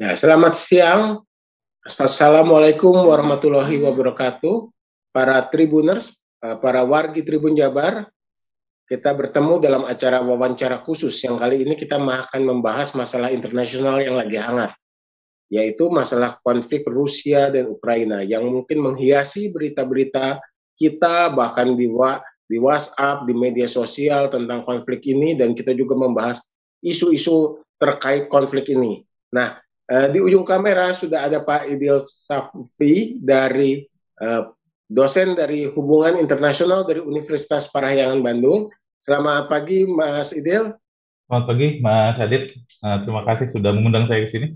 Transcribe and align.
Ya, 0.00 0.16
selamat 0.16 0.56
siang. 0.56 1.28
Assalamualaikum 1.84 2.88
warahmatullahi 2.88 3.84
wabarakatuh. 3.84 4.72
Para 5.12 5.36
tribuners, 5.44 6.16
eh, 6.40 6.56
para 6.56 6.88
wargi 6.88 7.20
Tribun 7.20 7.52
Jabar, 7.52 8.08
kita 8.88 9.12
bertemu 9.12 9.60
dalam 9.60 9.84
acara 9.84 10.24
wawancara 10.24 10.80
khusus 10.80 11.20
yang 11.20 11.36
kali 11.36 11.68
ini 11.68 11.76
kita 11.76 12.00
akan 12.00 12.42
membahas 12.48 12.96
masalah 12.96 13.28
internasional 13.28 14.00
yang 14.00 14.16
lagi 14.16 14.40
hangat, 14.40 14.72
yaitu 15.52 15.92
masalah 15.92 16.40
konflik 16.48 16.80
Rusia 16.88 17.52
dan 17.52 17.68
Ukraina 17.68 18.24
yang 18.24 18.48
mungkin 18.48 18.80
menghiasi 18.80 19.52
berita-berita 19.52 20.40
kita 20.80 21.28
bahkan 21.36 21.76
di 21.76 21.92
di 22.48 22.56
WhatsApp, 22.56 23.28
di 23.28 23.36
media 23.36 23.68
sosial 23.68 24.32
tentang 24.32 24.64
konflik 24.64 25.04
ini 25.04 25.36
dan 25.36 25.52
kita 25.52 25.76
juga 25.76 25.92
membahas 25.92 26.40
isu-isu 26.80 27.60
terkait 27.76 28.32
konflik 28.32 28.64
ini. 28.72 29.04
Nah, 29.36 29.60
eh, 29.90 30.06
di 30.14 30.18
ujung 30.22 30.46
kamera 30.46 30.94
sudah 30.94 31.26
ada 31.26 31.42
Pak 31.42 31.66
Idil 31.66 31.98
Safi 32.06 33.18
dari 33.18 33.82
eh, 34.22 34.42
dosen 34.86 35.34
dari 35.34 35.66
Hubungan 35.66 36.18
Internasional 36.18 36.86
dari 36.86 37.02
Universitas 37.02 37.66
Parahyangan 37.70 38.22
Bandung. 38.22 38.70
Selamat 39.02 39.50
pagi, 39.50 39.86
Mas 39.86 40.30
Idil. 40.30 40.74
Selamat 41.26 41.44
pagi, 41.46 41.68
Mas 41.78 42.18
Adit. 42.18 42.44
Uh, 42.82 42.98
terima 43.06 43.22
kasih 43.22 43.46
sudah 43.54 43.70
mengundang 43.70 44.04
saya 44.04 44.26
ke 44.26 44.34
sini. 44.34 44.46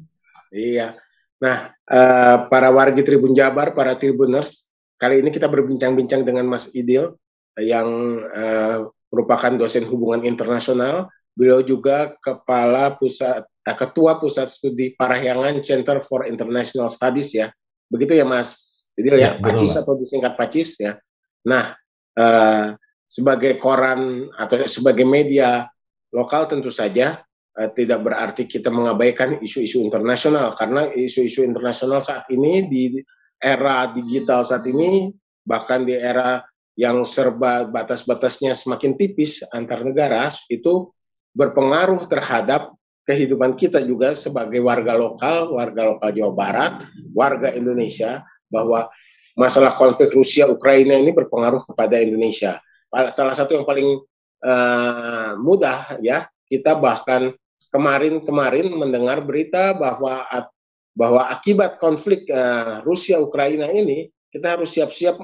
Iya. 0.51 0.99
Nah, 1.39 1.71
uh, 1.87 2.51
para 2.51 2.75
wargi 2.75 3.07
Tribun 3.07 3.31
Jabar, 3.31 3.73
para 3.79 3.95
Tribuners, 3.95 4.69
kali 4.99 5.23
ini 5.23 5.31
kita 5.31 5.47
berbincang-bincang 5.47 6.27
dengan 6.27 6.51
Mas 6.51 6.75
Idil 6.75 7.15
yang 7.57 7.89
uh, 8.27 8.91
merupakan 9.09 9.55
dosen 9.55 9.87
hubungan 9.87 10.27
internasional. 10.27 11.09
Beliau 11.39 11.63
juga 11.63 12.19
kepala 12.19 12.99
pusat 12.99 13.47
Nah, 13.47 13.54
Ketua 13.73 14.21
Pusat 14.21 14.53
Studi 14.53 14.93
Parahyangan 14.93 15.65
Center 15.65 15.97
for 16.05 16.29
International 16.29 16.93
Studies 16.93 17.33
ya. 17.33 17.49
Begitu 17.89 18.21
ya 18.21 18.29
Mas 18.29 18.85
Idil 18.95 19.17
ya, 19.17 19.35
ya 19.35 19.41
Pacis 19.41 19.75
atau 19.81 19.97
disingkat 19.97 20.37
Pacis 20.37 20.77
ya. 20.77 21.01
Nah, 21.49 21.73
eh, 22.15 22.77
sebagai 23.09 23.57
koran 23.57 24.29
atau 24.37 24.61
sebagai 24.69 25.07
media 25.09 25.67
lokal 26.13 26.47
tentu 26.47 26.69
saja 26.69 27.19
eh, 27.59 27.71
tidak 27.73 28.05
berarti 28.07 28.47
kita 28.47 28.69
mengabaikan 28.69 29.39
isu-isu 29.41 29.83
internasional 29.83 30.53
karena 30.55 30.87
isu-isu 30.93 31.43
internasional 31.43 32.03
saat 32.05 32.29
ini 32.31 32.67
di 32.71 32.83
era 33.39 33.91
digital 33.91 34.47
saat 34.47 34.65
ini 34.69 35.11
bahkan 35.45 35.85
di 35.85 35.95
era 35.95 36.41
yang 36.75 37.07
serba 37.07 37.71
batas-batasnya 37.71 38.55
semakin 38.55 38.99
tipis 38.99 39.47
antar 39.55 39.87
negara 39.87 40.27
itu 40.51 40.91
berpengaruh 41.35 42.07
terhadap 42.11 42.75
kehidupan 43.05 43.55
kita 43.55 43.85
juga 43.85 44.17
sebagai 44.17 44.65
warga 44.65 44.97
lokal, 44.97 45.53
warga 45.53 45.93
lokal 45.93 46.11
Jawa 46.13 46.33
Barat, 46.33 46.73
warga 47.13 47.53
Indonesia, 47.53 48.25
bahwa 48.49 48.89
masalah 49.37 49.77
konflik 49.77 50.11
Rusia 50.17 50.49
Ukraina 50.49 50.97
ini 50.97 51.13
berpengaruh 51.13 51.65
kepada 51.69 52.01
Indonesia. 52.01 52.59
Salah 53.13 53.37
satu 53.37 53.61
yang 53.61 53.67
paling 53.69 54.01
uh, 54.41 55.31
mudah 55.37 56.01
ya, 56.01 56.25
kita 56.49 56.79
bahkan 56.81 57.37
kemarin-kemarin 57.75 58.71
mendengar 58.73 59.21
berita 59.21 59.75
bahwa 59.75 60.25
bahwa 60.95 61.27
akibat 61.27 61.77
konflik 61.83 62.25
uh, 62.31 62.81
Rusia 62.87 63.19
Ukraina 63.19 63.67
ini 63.69 64.09
kita 64.31 64.55
harus 64.59 64.71
siap-siap 64.75 65.19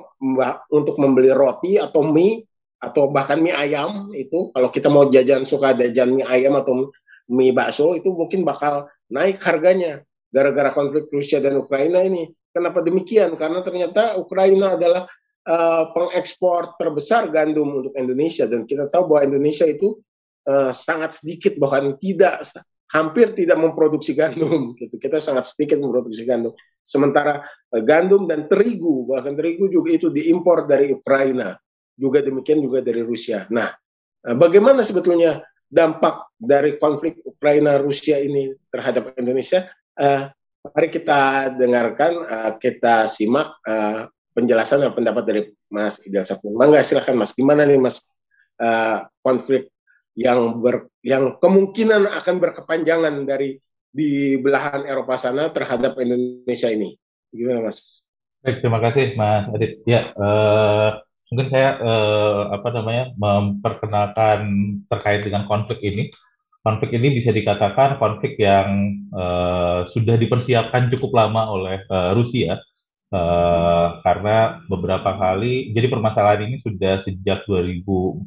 untuk 0.71 0.99
membeli 0.99 1.31
roti 1.31 1.79
atau 1.79 2.03
mie 2.03 2.47
atau 2.83 3.07
bahkan 3.11 3.39
mie 3.39 3.55
ayam 3.55 4.11
itu 4.15 4.51
kalau 4.51 4.71
kita 4.71 4.91
mau 4.91 5.07
jajan 5.07 5.47
suka 5.47 5.79
jajan 5.79 6.19
mie 6.19 6.27
ayam 6.27 6.59
atau 6.59 6.91
mie 7.31 7.55
bakso 7.55 7.95
itu 7.95 8.11
mungkin 8.11 8.43
bakal 8.43 8.91
naik 9.07 9.39
harganya 9.47 10.03
gara-gara 10.31 10.71
konflik 10.75 11.07
Rusia 11.11 11.39
dan 11.39 11.59
Ukraina 11.59 12.03
ini. 12.03 12.31
Kenapa 12.51 12.83
demikian? 12.83 13.35
Karena 13.39 13.63
ternyata 13.63 14.19
Ukraina 14.19 14.75
adalah 14.75 15.07
uh, 15.47 15.85
pengekspor 15.95 16.75
terbesar 16.79 17.31
gandum 17.31 17.83
untuk 17.83 17.95
Indonesia 17.95 18.47
dan 18.51 18.67
kita 18.67 18.91
tahu 18.91 19.07
bahwa 19.07 19.31
Indonesia 19.31 19.67
itu 19.67 19.99
uh, 20.51 20.75
sangat 20.75 21.15
sedikit 21.15 21.55
bahkan 21.63 21.95
tidak 22.03 22.43
hampir 22.91 23.31
tidak 23.39 23.59
memproduksi 23.63 24.19
gandum 24.19 24.73
gitu. 24.81 24.99
Kita 24.99 25.23
sangat 25.23 25.47
sedikit 25.47 25.79
memproduksi 25.79 26.27
gandum. 26.27 26.55
Sementara 26.83 27.39
uh, 27.47 27.83
gandum 27.87 28.27
dan 28.27 28.51
terigu 28.51 29.07
bahkan 29.07 29.39
terigu 29.39 29.71
juga 29.71 29.95
itu 29.95 30.11
diimpor 30.11 30.67
dari 30.67 30.91
Ukraina. 30.91 31.55
Juga 31.95 32.25
demikian 32.25 32.65
juga 32.65 32.81
dari 32.81 33.05
Rusia. 33.05 33.45
Nah, 33.53 33.69
bagaimana 34.25 34.81
sebetulnya 34.81 35.45
dampak 35.71 36.35
dari 36.35 36.75
konflik 36.77 37.23
Ukraina 37.23 37.79
Rusia 37.79 38.19
ini 38.19 38.51
terhadap 38.75 39.15
Indonesia, 39.15 39.71
uh, 40.03 40.27
mari 40.67 40.89
kita 40.91 41.55
dengarkan, 41.55 42.13
uh, 42.27 42.51
kita 42.59 43.07
simak 43.07 43.55
uh, 43.65 44.11
penjelasan 44.35 44.83
dan 44.83 44.93
pendapat 44.93 45.25
dari 45.25 45.43
Mas 45.71 46.03
Idil 46.03 46.27
Safung. 46.27 46.59
Mangga 46.59 46.83
silakan 46.83 47.23
Mas, 47.23 47.33
gimana 47.39 47.63
nih 47.63 47.79
Mas 47.79 48.03
uh, 48.59 49.07
konflik 49.23 49.71
yang 50.19 50.59
ber, 50.59 50.91
yang 51.07 51.39
kemungkinan 51.39 52.11
akan 52.19 52.37
berkepanjangan 52.43 53.25
dari 53.25 53.63
di 53.91 54.39
belahan 54.39 54.87
Eropa 54.87 55.19
sana 55.19 55.51
terhadap 55.55 55.99
Indonesia 56.03 56.71
ini, 56.71 56.99
gimana 57.31 57.71
Mas? 57.71 58.07
Baik, 58.43 58.63
terima 58.63 58.83
kasih 58.83 59.15
Mas 59.15 59.47
Adit. 59.55 59.83
Ya, 59.87 60.11
uh, 60.19 60.99
mungkin 61.31 61.47
saya 61.47 61.79
eh, 61.79 62.43
apa 62.51 62.69
namanya 62.75 63.15
memperkenalkan 63.15 64.39
terkait 64.91 65.23
dengan 65.23 65.47
konflik 65.47 65.79
ini. 65.81 66.11
Konflik 66.61 66.93
ini 66.93 67.17
bisa 67.17 67.33
dikatakan 67.33 67.97
konflik 67.97 68.37
yang 68.37 68.99
eh, 69.15 69.81
sudah 69.87 70.19
dipersiapkan 70.19 70.91
cukup 70.93 71.15
lama 71.17 71.49
oleh 71.55 71.79
eh, 71.87 72.11
Rusia 72.19 72.59
eh, 73.15 73.89
karena 74.03 74.61
beberapa 74.67 75.17
kali. 75.17 75.71
Jadi 75.73 75.87
permasalahan 75.89 76.51
ini 76.51 76.57
sudah 76.59 76.99
sejak 77.01 77.47
2014 77.47 78.27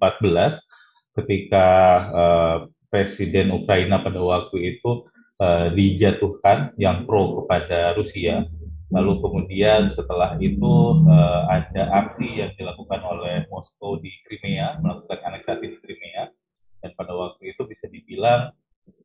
ketika 1.20 1.68
eh, 2.10 2.58
Presiden 2.90 3.52
Ukraina 3.52 4.00
pada 4.00 4.22
waktu 4.24 4.78
itu 4.80 5.04
eh, 5.44 5.68
dijatuhkan 5.76 6.72
yang 6.80 7.04
pro 7.04 7.44
kepada 7.44 7.94
Rusia 8.00 8.48
Lalu 8.94 9.26
kemudian 9.26 9.90
setelah 9.90 10.38
itu 10.38 11.02
uh, 11.10 11.50
ada 11.50 12.06
aksi 12.06 12.46
yang 12.46 12.54
dilakukan 12.54 13.02
oleh 13.02 13.50
Moskow 13.50 13.98
di 13.98 14.14
Crimea, 14.30 14.78
melakukan 14.80 15.18
aneksasi 15.34 15.74
di 15.74 15.78
Crimea. 15.82 16.30
Dan 16.78 16.94
pada 16.94 17.18
waktu 17.18 17.58
itu 17.58 17.66
bisa 17.66 17.90
dibilang 17.90 18.54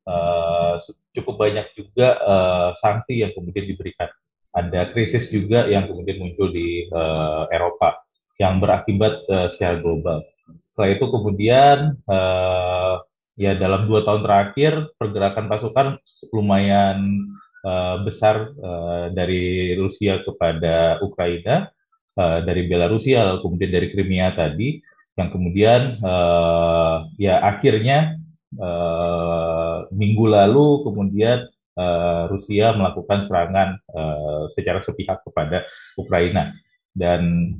uh, 0.05 0.77
cukup 1.17 1.41
banyak 1.41 1.73
juga 1.73 2.21
uh, 2.21 2.69
sanksi 2.77 3.25
yang 3.25 3.31
kemudian 3.33 3.65
diberikan. 3.65 4.13
Ada 4.53 4.93
krisis 4.93 5.33
juga 5.33 5.65
yang 5.65 5.89
kemudian 5.89 6.21
muncul 6.21 6.53
di 6.53 6.85
uh, 6.93 7.49
Eropa 7.49 8.05
yang 8.37 8.61
berakibat 8.61 9.25
uh, 9.25 9.47
secara 9.49 9.81
global. 9.81 10.21
Setelah 10.69 10.89
itu 10.97 11.05
kemudian 11.09 11.77
uh, 12.05 13.01
ya 13.39 13.55
dalam 13.55 13.89
dua 13.89 14.05
tahun 14.05 14.21
terakhir 14.21 14.73
pergerakan 14.99 15.45
pasukan 15.47 15.87
lumayan 16.35 17.29
uh, 17.63 18.03
besar 18.03 18.53
uh, 18.59 19.07
dari 19.11 19.75
Rusia 19.75 20.21
kepada 20.23 20.99
Ukraina, 21.03 21.71
uh, 22.15 22.39
dari 22.43 22.67
Belarusia, 22.67 23.39
kemudian 23.41 23.71
dari 23.71 23.87
Crimea 23.91 24.35
tadi, 24.35 24.79
yang 25.19 25.29
kemudian 25.35 25.99
uh, 25.99 27.03
ya 27.19 27.43
akhirnya 27.43 28.15
uh, 28.55 29.83
minggu 29.91 30.31
lalu 30.31 30.87
kemudian 30.87 31.43
uh, 31.75 32.31
Rusia 32.31 32.71
melakukan 32.75 33.27
serangan 33.27 33.79
uh, 33.91 34.47
secara 34.51 34.79
sepihak 34.79 35.19
kepada 35.27 35.67
Ukraina. 35.99 36.55
Dan 36.95 37.53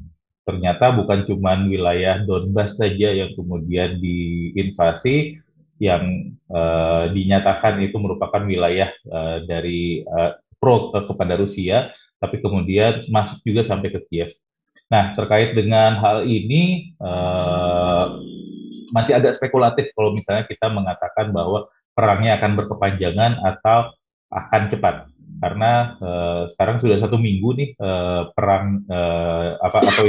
ternyata 0.48 0.96
bukan 0.96 1.28
cuma 1.30 1.60
wilayah 1.62 2.24
Donbas 2.26 2.80
saja 2.80 3.14
yang 3.14 3.36
kemudian 3.38 4.02
diinvasi, 4.02 5.38
yang 5.80 6.36
uh, 6.52 7.08
dinyatakan 7.10 7.80
itu 7.80 7.96
merupakan 7.98 8.44
wilayah 8.44 8.92
uh, 9.08 9.42
dari 9.48 10.04
uh, 10.04 10.36
pro 10.60 10.92
kepada 10.92 11.40
Rusia, 11.40 11.96
tapi 12.20 12.44
kemudian 12.44 13.08
masuk 13.08 13.40
juga 13.48 13.64
sampai 13.64 13.96
ke 13.96 14.00
Kiev. 14.12 14.36
Nah, 14.92 15.16
terkait 15.16 15.56
dengan 15.56 15.96
hal 16.04 16.28
ini 16.28 16.92
uh, 17.00 18.20
masih 18.92 19.16
agak 19.16 19.40
spekulatif 19.40 19.94
kalau 19.96 20.12
misalnya 20.12 20.44
kita 20.50 20.68
mengatakan 20.68 21.32
bahwa 21.32 21.70
perangnya 21.96 22.42
akan 22.42 22.60
berkepanjangan 22.60 23.40
atau 23.40 23.94
akan 24.30 24.62
cepat 24.70 24.96
karena 25.40 25.96
uh, 26.04 26.44
sekarang 26.52 26.82
sudah 26.84 27.00
satu 27.00 27.16
minggu 27.16 27.50
nih 27.56 27.70
uh, 27.80 28.34
perang 28.36 28.84
uh, 28.92 29.56
apa 29.62 29.88
atau 29.88 30.04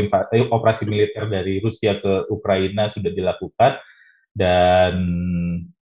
operasi 0.51 0.91
militer 0.91 1.31
dari 1.31 1.63
Rusia 1.63 2.01
ke 2.03 2.27
Ukraina 2.33 2.91
sudah 2.91 3.15
dilakukan 3.15 3.79
dan 4.35 4.95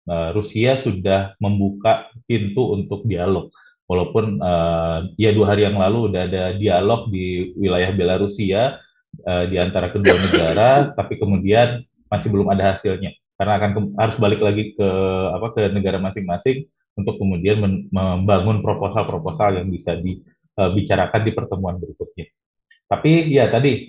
uh, 0.09 0.31
Rusia 0.33 0.77
sudah 0.81 1.37
membuka 1.39 2.09
pintu 2.25 2.75
untuk 2.75 3.05
dialog. 3.05 3.53
Walaupun 3.89 4.37
uh, 4.45 5.09
ya 5.17 5.33
dua 5.33 5.57
hari 5.57 5.65
yang 5.65 5.81
lalu 5.81 6.13
udah 6.13 6.29
ada 6.29 6.45
dialog 6.57 7.09
di 7.09 7.57
wilayah 7.57 7.89
Belarusia 7.97 8.77
uh, 9.25 9.45
di 9.49 9.57
antara 9.57 9.89
kedua 9.89 10.13
negara, 10.29 10.93
tapi 10.93 11.17
kemudian 11.17 11.81
masih 12.09 12.29
belum 12.29 12.53
ada 12.53 12.77
hasilnya 12.77 13.17
karena 13.39 13.55
akan 13.63 13.95
harus 13.95 14.17
balik 14.19 14.43
lagi 14.43 14.75
ke 14.75 14.89
apa 15.31 15.55
ke 15.55 15.71
negara 15.71 16.03
masing-masing 16.03 16.67
untuk 16.99 17.23
kemudian 17.23 17.63
membangun 17.95 18.59
proposal-proposal 18.67 19.63
yang 19.63 19.71
bisa 19.71 19.95
dibicarakan 19.95 21.23
di 21.23 21.31
pertemuan 21.31 21.79
berikutnya. 21.79 22.27
Tapi 22.89 23.29
ya 23.29 23.53
tadi 23.53 23.85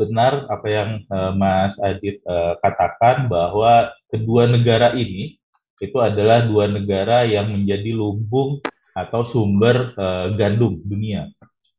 benar 0.00 0.48
apa 0.48 0.64
yang 0.64 0.90
Mas 1.36 1.76
Adit 1.76 2.24
katakan 2.64 3.28
bahwa 3.28 3.92
kedua 4.08 4.48
negara 4.48 4.96
ini 4.96 5.36
itu 5.76 6.00
adalah 6.00 6.40
dua 6.40 6.64
negara 6.72 7.28
yang 7.28 7.52
menjadi 7.52 7.92
lumbung 7.92 8.64
atau 8.96 9.28
sumber 9.28 9.92
gandum 10.40 10.80
dunia 10.88 11.28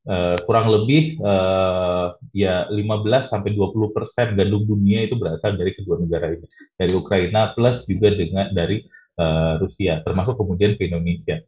uh, 0.09 0.37
kurang 0.45 0.69
lebih 0.71 1.17
uh, 1.21 2.13
ya 2.31 2.69
15 2.69 3.29
sampai 3.29 3.53
20 3.53 3.95
persen 3.95 4.37
gandum 4.37 4.63
dunia 4.65 5.05
itu 5.05 5.17
berasal 5.17 5.57
dari 5.57 5.73
kedua 5.73 5.99
negara 6.01 6.33
ini, 6.33 6.45
dari 6.77 6.93
Ukraina 6.93 7.53
plus 7.57 7.85
juga 7.89 8.13
dengan 8.13 8.53
dari 8.53 8.85
uh, 9.19 9.57
Rusia, 9.59 10.01
termasuk 10.05 10.37
kemudian 10.37 10.77
ke 10.77 10.87
Indonesia. 10.89 11.41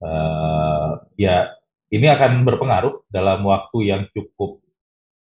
Uh, 0.00 0.96
ya 1.20 1.52
ini 1.90 2.06
akan 2.06 2.46
berpengaruh 2.46 3.06
dalam 3.10 3.42
waktu 3.42 3.78
yang 3.90 4.02
cukup 4.14 4.62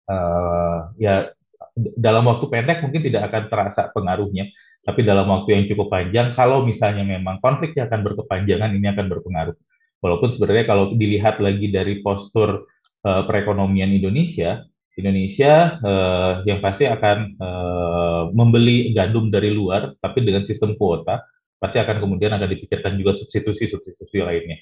uh, 0.09 0.89
ya 0.97 1.29
dalam 1.77 2.25
waktu 2.25 2.45
pendek 2.49 2.81
mungkin 2.81 3.05
tidak 3.05 3.29
akan 3.29 3.43
terasa 3.53 3.93
pengaruhnya, 3.93 4.49
tapi 4.81 5.05
dalam 5.05 5.29
waktu 5.29 5.57
yang 5.57 5.63
cukup 5.69 5.93
panjang, 5.93 6.33
kalau 6.33 6.65
misalnya 6.65 7.05
memang 7.05 7.37
konfliknya 7.37 7.85
akan 7.85 8.01
berkepanjangan, 8.01 8.73
ini 8.73 8.87
akan 8.89 9.05
berpengaruh. 9.09 9.55
Walaupun 10.01 10.29
sebenarnya 10.29 10.65
kalau 10.69 10.93
dilihat 10.93 11.37
lagi 11.41 11.69
dari 11.69 12.01
postur 12.01 12.65
uh, 13.05 13.23
perekonomian 13.25 13.93
Indonesia, 13.93 14.65
Indonesia 14.97 15.77
uh, 15.81 16.41
yang 16.49 16.61
pasti 16.61 16.89
akan 16.89 17.37
uh, 17.37 18.23
membeli 18.33 18.93
gandum 18.97 19.29
dari 19.29 19.53
luar, 19.53 19.93
tapi 20.01 20.25
dengan 20.25 20.41
sistem 20.41 20.73
kuota, 20.77 21.21
pasti 21.61 21.77
akan 21.77 22.01
kemudian 22.01 22.33
akan 22.33 22.49
dipikirkan 22.49 22.97
juga 22.97 23.13
substitusi-substitusi 23.17 24.17
lainnya. 24.21 24.57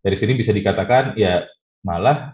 Dari 0.00 0.16
sini 0.16 0.32
bisa 0.36 0.50
dikatakan 0.50 1.14
ya 1.16 1.44
malah 1.84 2.32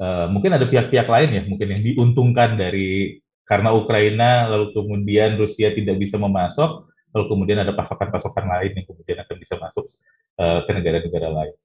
uh, 0.00 0.26
mungkin 0.32 0.56
ada 0.56 0.64
pihak-pihak 0.68 1.08
lain 1.08 1.30
ya 1.32 1.42
mungkin 1.44 1.68
yang 1.76 1.82
diuntungkan 1.84 2.56
dari 2.56 3.20
karena 3.48 3.72
Ukraina 3.72 4.44
lalu 4.52 4.76
kemudian 4.76 5.40
Rusia 5.40 5.72
tidak 5.72 5.96
bisa 5.96 6.20
memasok, 6.20 6.84
lalu 7.16 7.24
kemudian 7.32 7.64
ada 7.64 7.72
pasokan-pasokan 7.72 8.44
lain 8.44 8.76
yang 8.76 8.86
kemudian 8.86 9.18
akan 9.24 9.36
bisa 9.40 9.56
masuk 9.56 9.88
uh, 10.36 10.68
ke 10.68 10.70
negara-negara 10.76 11.28
lain. 11.32 11.56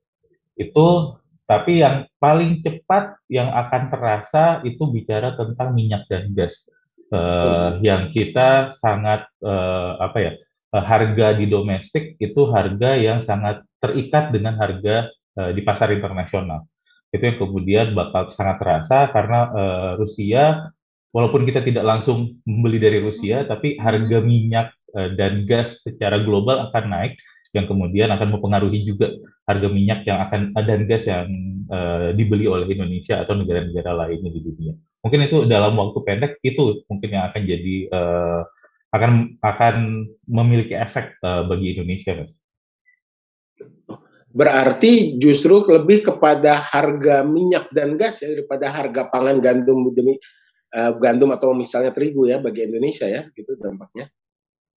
Itu 0.55 1.19
tapi 1.43 1.83
yang 1.83 2.07
paling 2.23 2.63
cepat 2.63 3.19
yang 3.27 3.51
akan 3.51 3.91
terasa 3.91 4.63
itu 4.63 4.79
bicara 4.87 5.35
tentang 5.35 5.75
minyak 5.75 6.07
dan 6.07 6.31
gas. 6.31 6.71
Uh, 7.11 7.81
yang 7.83 8.13
kita 8.15 8.71
sangat 8.77 9.27
uh, 9.41 9.97
apa 9.97 10.17
ya 10.23 10.31
harga 10.81 11.37
di 11.37 11.45
domestik 11.45 12.17
itu 12.17 12.49
harga 12.49 12.97
yang 12.97 13.21
sangat 13.21 13.61
terikat 13.77 14.33
dengan 14.33 14.57
harga 14.57 15.11
uh, 15.37 15.51
di 15.53 15.61
pasar 15.61 15.93
internasional 15.93 16.65
itu 17.13 17.21
yang 17.21 17.37
kemudian 17.37 17.87
bakal 17.93 18.25
sangat 18.25 18.57
terasa 18.57 19.13
karena 19.13 19.39
uh, 19.53 19.91
Rusia 20.01 20.73
walaupun 21.13 21.45
kita 21.45 21.61
tidak 21.61 21.85
langsung 21.85 22.41
membeli 22.41 22.81
dari 22.81 22.97
Rusia 22.97 23.45
tapi 23.45 23.77
harga 23.77 24.17
minyak 24.23 24.73
dan 24.93 25.49
gas 25.49 25.81
secara 25.81 26.21
global 26.21 26.69
akan 26.69 26.85
naik 26.93 27.17
yang 27.53 27.69
kemudian 27.69 28.09
akan 28.09 28.33
mempengaruhi 28.33 28.81
juga 28.81 29.13
harga 29.45 29.69
minyak 29.69 30.05
yang 30.09 30.21
akan 30.25 30.53
dan 30.57 30.89
gas 30.89 31.05
yang 31.05 31.29
uh, 31.69 32.09
dibeli 32.17 32.49
oleh 32.49 32.65
Indonesia 32.65 33.21
atau 33.21 33.37
negara-negara 33.37 33.93
lainnya 33.93 34.33
di 34.33 34.41
dunia. 34.41 34.73
Mungkin 35.05 35.19
itu 35.29 35.37
dalam 35.45 35.77
waktu 35.77 35.99
pendek 36.01 36.41
itu 36.41 36.81
mungkin 36.89 37.09
yang 37.13 37.29
akan 37.29 37.41
jadi 37.45 37.75
uh, 37.93 38.41
akan 38.93 39.41
akan 39.41 40.05
memiliki 40.29 40.77
efek 40.77 41.17
uh, 41.25 41.49
bagi 41.49 41.73
Indonesia, 41.73 42.13
mas. 42.13 42.37
Berarti 44.33 45.17
justru 45.17 45.61
lebih 45.65 46.05
kepada 46.05 46.57
harga 46.57 47.25
minyak 47.25 47.69
dan 47.73 47.97
gas 47.97 48.21
ya 48.21 48.33
daripada 48.33 48.69
harga 48.69 49.09
pangan 49.09 49.41
gandum 49.41 49.93
demi 49.93 50.17
uh, 50.77 50.93
gandum 50.97 51.33
atau 51.33 51.57
misalnya 51.57 51.89
terigu 51.89 52.29
ya 52.29 52.37
bagi 52.37 52.69
Indonesia 52.69 53.09
ya, 53.09 53.25
gitu 53.33 53.57
dampaknya. 53.57 54.09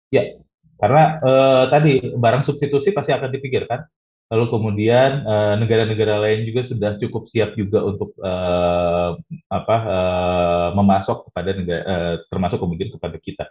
Ya, 0.09 0.41
karena 0.81 1.21
uh, 1.21 1.65
tadi 1.69 2.01
barang 2.17 2.45
substitusi 2.45 2.97
pasti 2.97 3.13
akan 3.13 3.29
dipikirkan. 3.33 3.85
Lalu 4.27 4.59
kemudian 4.59 5.23
negara-negara 5.63 6.19
uh, 6.19 6.23
lain 6.27 6.51
juga 6.51 6.67
sudah 6.67 6.99
cukup 6.99 7.31
siap 7.31 7.55
juga 7.55 7.87
untuk 7.87 8.11
uh, 8.19 9.15
apa 9.47 9.77
uh, 9.87 10.69
memasok 10.75 11.31
kepada 11.31 11.55
negara, 11.55 11.83
uh, 11.87 12.15
termasuk 12.27 12.59
kemudian 12.59 12.91
kepada 12.91 13.23
kita. 13.23 13.47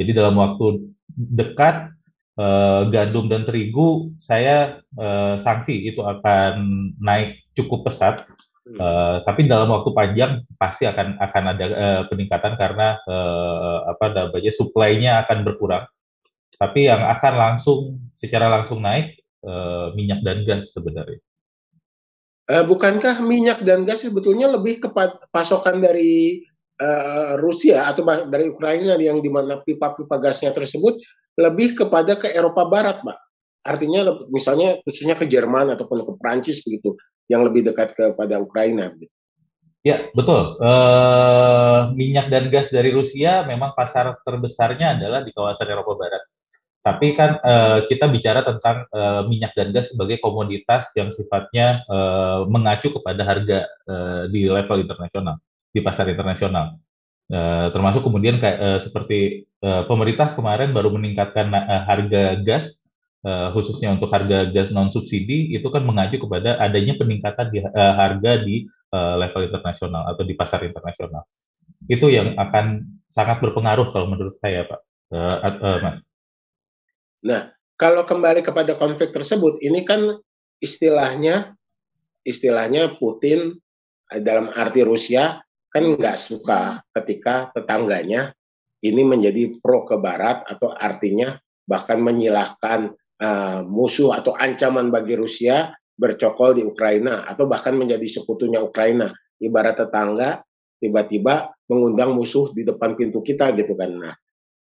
Jadi 0.00 0.16
dalam 0.16 0.40
waktu 0.40 0.96
dekat 1.12 1.92
uh, 2.40 2.88
gandum 2.88 3.28
dan 3.28 3.44
terigu 3.44 4.16
saya 4.16 4.80
uh, 4.96 5.36
sanksi 5.36 5.92
itu 5.92 6.00
akan 6.00 6.56
naik 6.96 7.36
cukup 7.52 7.84
pesat. 7.84 8.24
Uh, 8.70 9.18
tapi 9.26 9.50
dalam 9.50 9.66
waktu 9.66 9.90
panjang 9.90 10.32
pasti 10.54 10.86
akan 10.86 11.18
akan 11.18 11.44
ada 11.52 11.64
uh, 11.74 12.02
peningkatan 12.06 12.54
karena 12.54 13.02
uh, 13.04 13.92
apa 13.92 14.14
namanya 14.14 14.52
supply-nya 14.54 15.26
akan 15.26 15.42
berkurang 15.42 15.84
tapi 16.60 16.92
yang 16.92 17.00
akan 17.00 17.34
langsung 17.40 17.96
secara 18.20 18.52
langsung 18.52 18.84
naik 18.84 19.16
uh, 19.48 19.96
minyak 19.96 20.20
dan 20.20 20.44
gas 20.44 20.76
sebenarnya. 20.76 21.16
Uh, 22.44 22.68
bukankah 22.68 23.24
minyak 23.24 23.64
dan 23.64 23.88
gas 23.88 24.04
sebetulnya 24.04 24.52
lebih 24.52 24.76
ke 24.84 24.92
pasokan 25.32 25.80
dari 25.80 26.44
uh, 26.80 27.36
Rusia 27.36 27.86
atau 27.86 28.02
dari 28.26 28.48
Ukraina 28.48 28.96
yang 28.96 29.20
di 29.20 29.28
mana 29.28 29.60
pipa-pipa 29.60 30.16
gasnya 30.16 30.50
tersebut 30.50 30.96
lebih 31.36 31.76
kepada 31.76 32.16
ke 32.16 32.32
Eropa 32.32 32.64
Barat, 32.64 33.04
Pak? 33.04 33.18
Artinya 33.60 34.24
misalnya 34.32 34.80
khususnya 34.88 35.14
ke 35.14 35.28
Jerman 35.28 35.76
ataupun 35.76 36.00
ke 36.02 36.12
Prancis 36.16 36.64
begitu, 36.64 36.96
yang 37.28 37.44
lebih 37.44 37.68
dekat 37.68 37.92
kepada 37.92 38.40
Ukraina. 38.40 38.90
Ya, 39.84 40.08
betul. 40.12 40.60
Uh, 40.60 41.92
minyak 41.96 42.28
dan 42.28 42.52
gas 42.52 42.68
dari 42.72 42.92
Rusia 42.92 43.44
memang 43.48 43.72
pasar 43.76 44.16
terbesarnya 44.24 44.96
adalah 44.96 45.20
di 45.24 45.32
kawasan 45.32 45.68
Eropa 45.68 45.96
Barat. 45.96 46.24
Tapi 46.80 47.12
kan 47.12 47.36
uh, 47.44 47.84
kita 47.84 48.08
bicara 48.08 48.40
tentang 48.40 48.88
minyak 49.28 49.52
dan 49.52 49.68
gas 49.68 49.92
sebagai 49.92 50.16
komoditas 50.24 50.88
yang 50.96 51.12
sifatnya 51.12 51.76
mengacu 52.48 52.88
kepada 52.96 53.20
harga 53.20 53.68
di 54.32 54.48
level 54.48 54.80
internasional, 54.80 55.36
di 55.70 55.80
pasar 55.80 56.10
internasional. 56.10 56.78
Uh, 57.30 57.70
termasuk 57.70 58.02
kemudian 58.02 58.42
kayak 58.42 58.58
uh, 58.58 58.78
seperti 58.82 59.46
uh, 59.62 59.86
pemerintah 59.86 60.34
kemarin 60.34 60.74
baru 60.74 60.90
meningkatkan 60.90 61.46
uh, 61.54 61.86
harga 61.86 62.42
gas 62.42 62.80
uh, 63.22 63.54
khususnya 63.54 63.94
untuk 63.94 64.10
harga 64.10 64.50
gas 64.50 64.74
non 64.74 64.90
subsidi 64.90 65.54
itu 65.54 65.66
kan 65.70 65.86
mengacu 65.86 66.18
kepada 66.18 66.58
adanya 66.58 66.98
peningkatan 66.98 67.46
di, 67.52 67.58
uh, 67.62 67.94
harga 67.94 68.42
di 68.42 68.66
uh, 68.90 69.14
level 69.20 69.46
internasional 69.46 70.10
atau 70.10 70.22
di 70.26 70.34
pasar 70.34 70.66
internasional. 70.66 71.22
Itu 71.86 72.10
yang 72.10 72.34
akan 72.34 72.98
sangat 73.06 73.38
berpengaruh 73.42 73.94
kalau 73.94 74.06
menurut 74.10 74.36
saya, 74.36 74.66
Pak, 74.66 74.80
uh, 75.14 75.36
uh, 75.62 75.78
Mas. 75.86 76.02
Nah, 77.20 77.52
kalau 77.76 78.04
kembali 78.04 78.44
kepada 78.44 78.76
konflik 78.76 79.12
tersebut, 79.12 79.60
ini 79.60 79.84
kan 79.84 80.18
istilahnya 80.60 81.56
istilahnya 82.24 83.00
Putin 83.00 83.56
dalam 84.20 84.52
arti 84.52 84.84
Rusia 84.84 85.40
kan 85.70 85.82
nggak 85.86 86.18
suka 86.18 86.82
ketika 86.98 87.54
tetangganya 87.54 88.34
ini 88.82 89.06
menjadi 89.06 89.54
pro 89.62 89.86
ke 89.86 89.96
Barat 90.00 90.42
atau 90.48 90.74
artinya 90.74 91.36
bahkan 91.68 92.02
menyilahkan 92.02 92.90
uh, 93.22 93.60
musuh 93.68 94.16
atau 94.16 94.34
ancaman 94.34 94.90
bagi 94.90 95.14
Rusia 95.14 95.70
bercokol 95.94 96.58
di 96.58 96.62
Ukraina 96.64 97.28
atau 97.28 97.44
bahkan 97.44 97.76
menjadi 97.76 98.20
sekutunya 98.20 98.58
Ukraina. 98.58 99.12
Ibarat 99.40 99.80
tetangga 99.80 100.40
tiba-tiba 100.80 101.52
mengundang 101.68 102.16
musuh 102.16 102.50
di 102.56 102.64
depan 102.64 102.96
pintu 102.96 103.20
kita 103.20 103.52
gitu 103.56 103.76
kan. 103.76 103.90
Nah 103.94 104.14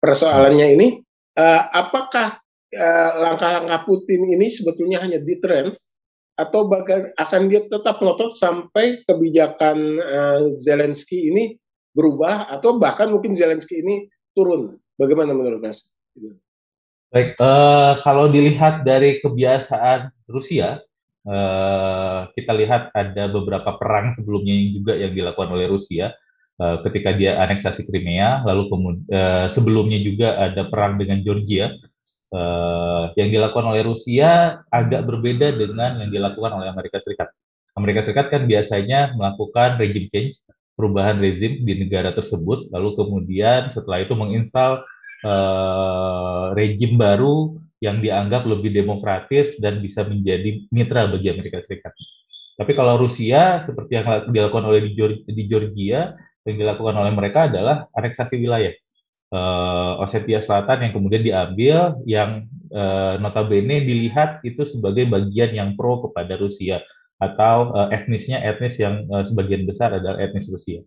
persoalannya 0.00 0.66
ini 0.74 0.88
uh, 1.36 1.62
apakah 1.72 2.40
uh, 2.74 3.10
langkah-langkah 3.28 3.84
Putin 3.84 4.24
ini 4.34 4.48
sebetulnya 4.48 5.04
hanya 5.04 5.20
deterrence 5.20 5.97
atau 6.38 6.70
bahkan 6.70 7.10
akan 7.18 7.50
dia 7.50 7.66
tetap 7.66 7.98
ngotot 7.98 8.30
sampai 8.30 9.02
kebijakan 9.10 9.98
uh, 9.98 10.54
Zelensky 10.54 11.34
ini 11.34 11.58
berubah 11.98 12.46
atau 12.46 12.78
bahkan 12.78 13.10
mungkin 13.10 13.34
Zelensky 13.34 13.82
ini 13.82 14.06
turun. 14.38 14.78
Bagaimana 14.94 15.34
menurut 15.34 15.58
Mas? 15.58 15.90
Baik, 17.10 17.34
uh, 17.42 17.98
kalau 18.06 18.30
dilihat 18.30 18.86
dari 18.86 19.18
kebiasaan 19.18 20.14
Rusia, 20.30 20.78
uh, 21.26 22.30
kita 22.38 22.52
lihat 22.54 22.94
ada 22.94 23.26
beberapa 23.26 23.74
perang 23.74 24.14
sebelumnya 24.14 24.54
yang 24.54 24.70
juga 24.78 24.92
yang 24.94 25.12
dilakukan 25.18 25.50
oleh 25.50 25.66
Rusia 25.66 26.14
uh, 26.62 26.78
ketika 26.86 27.16
dia 27.18 27.40
aneksasi 27.42 27.82
Crimea, 27.88 28.46
lalu 28.46 28.70
kemudian 28.70 29.02
uh, 29.10 29.46
sebelumnya 29.50 29.98
juga 29.98 30.38
ada 30.38 30.70
perang 30.70 31.02
dengan 31.02 31.18
Georgia 31.26 31.74
uh, 32.32 33.12
yang 33.16 33.28
dilakukan 33.32 33.66
oleh 33.68 33.82
Rusia 33.84 34.62
agak 34.68 35.04
berbeda 35.04 35.54
dengan 35.54 36.00
yang 36.02 36.10
dilakukan 36.12 36.56
oleh 36.56 36.68
Amerika 36.68 37.00
Serikat. 37.00 37.32
Amerika 37.76 38.02
Serikat 38.02 38.28
kan 38.32 38.44
biasanya 38.44 39.14
melakukan 39.14 39.78
regime 39.78 40.10
change, 40.10 40.42
perubahan 40.74 41.22
rezim 41.22 41.62
di 41.62 41.74
negara 41.78 42.10
tersebut, 42.14 42.70
lalu 42.74 42.94
kemudian 42.98 43.70
setelah 43.70 44.02
itu 44.02 44.14
menginstal 44.18 44.82
uh, 45.22 46.54
rejim 46.54 46.98
baru 46.98 47.58
yang 47.78 48.02
dianggap 48.02 48.42
lebih 48.42 48.74
demokratis 48.74 49.54
dan 49.62 49.78
bisa 49.78 50.02
menjadi 50.02 50.66
mitra 50.74 51.06
bagi 51.06 51.30
Amerika 51.30 51.62
Serikat. 51.62 51.94
Tapi 52.58 52.74
kalau 52.74 52.98
Rusia, 52.98 53.62
seperti 53.62 54.02
yang 54.02 54.06
dilakukan 54.34 54.66
oleh 54.66 54.90
di 55.22 55.42
Georgia, 55.46 56.18
yang 56.42 56.56
dilakukan 56.58 56.96
oleh 56.98 57.12
mereka 57.14 57.46
adalah 57.46 57.86
aneksasi 57.94 58.34
wilayah. 58.42 58.74
Uh, 59.28 60.00
Ossetia 60.00 60.40
Selatan 60.40 60.88
yang 60.88 60.92
kemudian 60.96 61.20
diambil, 61.20 62.00
yang 62.08 62.48
uh, 62.72 63.20
notabene 63.20 63.84
dilihat 63.84 64.40
itu 64.40 64.64
sebagai 64.64 65.04
bagian 65.04 65.52
yang 65.52 65.76
pro 65.76 66.00
kepada 66.00 66.40
Rusia 66.40 66.80
atau 67.20 67.76
uh, 67.76 67.92
etnisnya 67.92 68.40
etnis 68.40 68.80
yang 68.80 69.04
uh, 69.12 69.20
sebagian 69.28 69.68
besar 69.68 69.92
adalah 69.92 70.16
etnis 70.16 70.48
Rusia. 70.48 70.80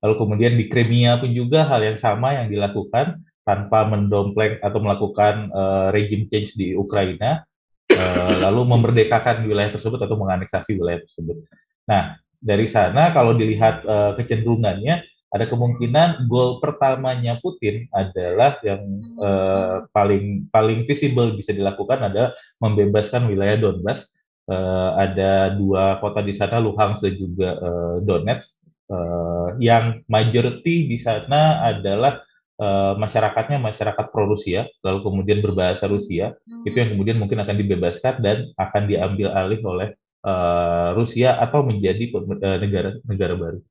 Lalu 0.00 0.14
kemudian 0.16 0.52
di 0.56 0.64
Crimea 0.72 1.20
pun 1.20 1.36
juga 1.36 1.68
hal 1.68 1.84
yang 1.84 2.00
sama 2.00 2.32
yang 2.32 2.48
dilakukan 2.48 3.20
tanpa 3.44 3.84
mendompleng 3.84 4.56
atau 4.64 4.80
melakukan 4.80 5.52
uh, 5.52 5.92
regime 5.92 6.24
change 6.32 6.56
di 6.56 6.72
Ukraina, 6.72 7.44
uh, 7.92 8.34
lalu 8.48 8.64
memerdekakan 8.64 9.44
wilayah 9.44 9.76
tersebut 9.76 10.00
atau 10.00 10.16
menganeksasi 10.16 10.72
wilayah 10.80 11.04
tersebut. 11.04 11.36
Nah, 11.84 12.16
dari 12.40 12.64
sana 12.64 13.12
kalau 13.12 13.36
dilihat 13.36 13.84
uh, 13.84 14.16
kecenderungannya, 14.16 15.04
ada 15.34 15.50
kemungkinan 15.50 16.30
gol 16.30 16.62
pertamanya 16.62 17.42
Putin 17.42 17.90
adalah 17.90 18.54
yang 18.62 19.02
uh, 19.18 19.82
paling 19.90 20.46
paling 20.54 20.86
visible 20.86 21.34
bisa 21.34 21.50
dilakukan 21.50 22.06
adalah 22.06 22.38
membebaskan 22.62 23.26
wilayah 23.26 23.58
Donbas. 23.58 24.06
Uh, 24.44 24.92
ada 25.00 25.56
dua 25.56 25.98
kota 25.98 26.20
di 26.20 26.36
sana, 26.36 26.60
Luhansk 26.60 27.02
dan 27.02 27.14
juga 27.16 27.56
uh, 27.58 27.96
Donetsk, 28.04 28.60
uh, 28.92 29.56
yang 29.56 30.04
majority 30.04 30.84
di 30.84 31.00
sana 31.00 31.64
adalah 31.64 32.20
uh, 32.60 32.92
masyarakatnya 33.00 33.56
masyarakat 33.56 34.06
pro 34.12 34.28
Rusia, 34.28 34.68
lalu 34.84 35.00
kemudian 35.00 35.40
berbahasa 35.40 35.88
Rusia, 35.88 36.36
itu 36.68 36.76
yang 36.76 36.92
kemudian 36.92 37.16
mungkin 37.16 37.40
akan 37.40 37.56
dibebaskan 37.56 38.20
dan 38.20 38.52
akan 38.60 38.84
diambil 38.84 39.32
alih 39.32 39.60
oleh 39.64 39.88
uh, 40.28 40.92
Rusia 40.92 41.40
atau 41.40 41.64
menjadi 41.64 42.12
uh, 42.12 42.58
negara 42.60 43.00
negara 43.08 43.34
baru. 43.40 43.64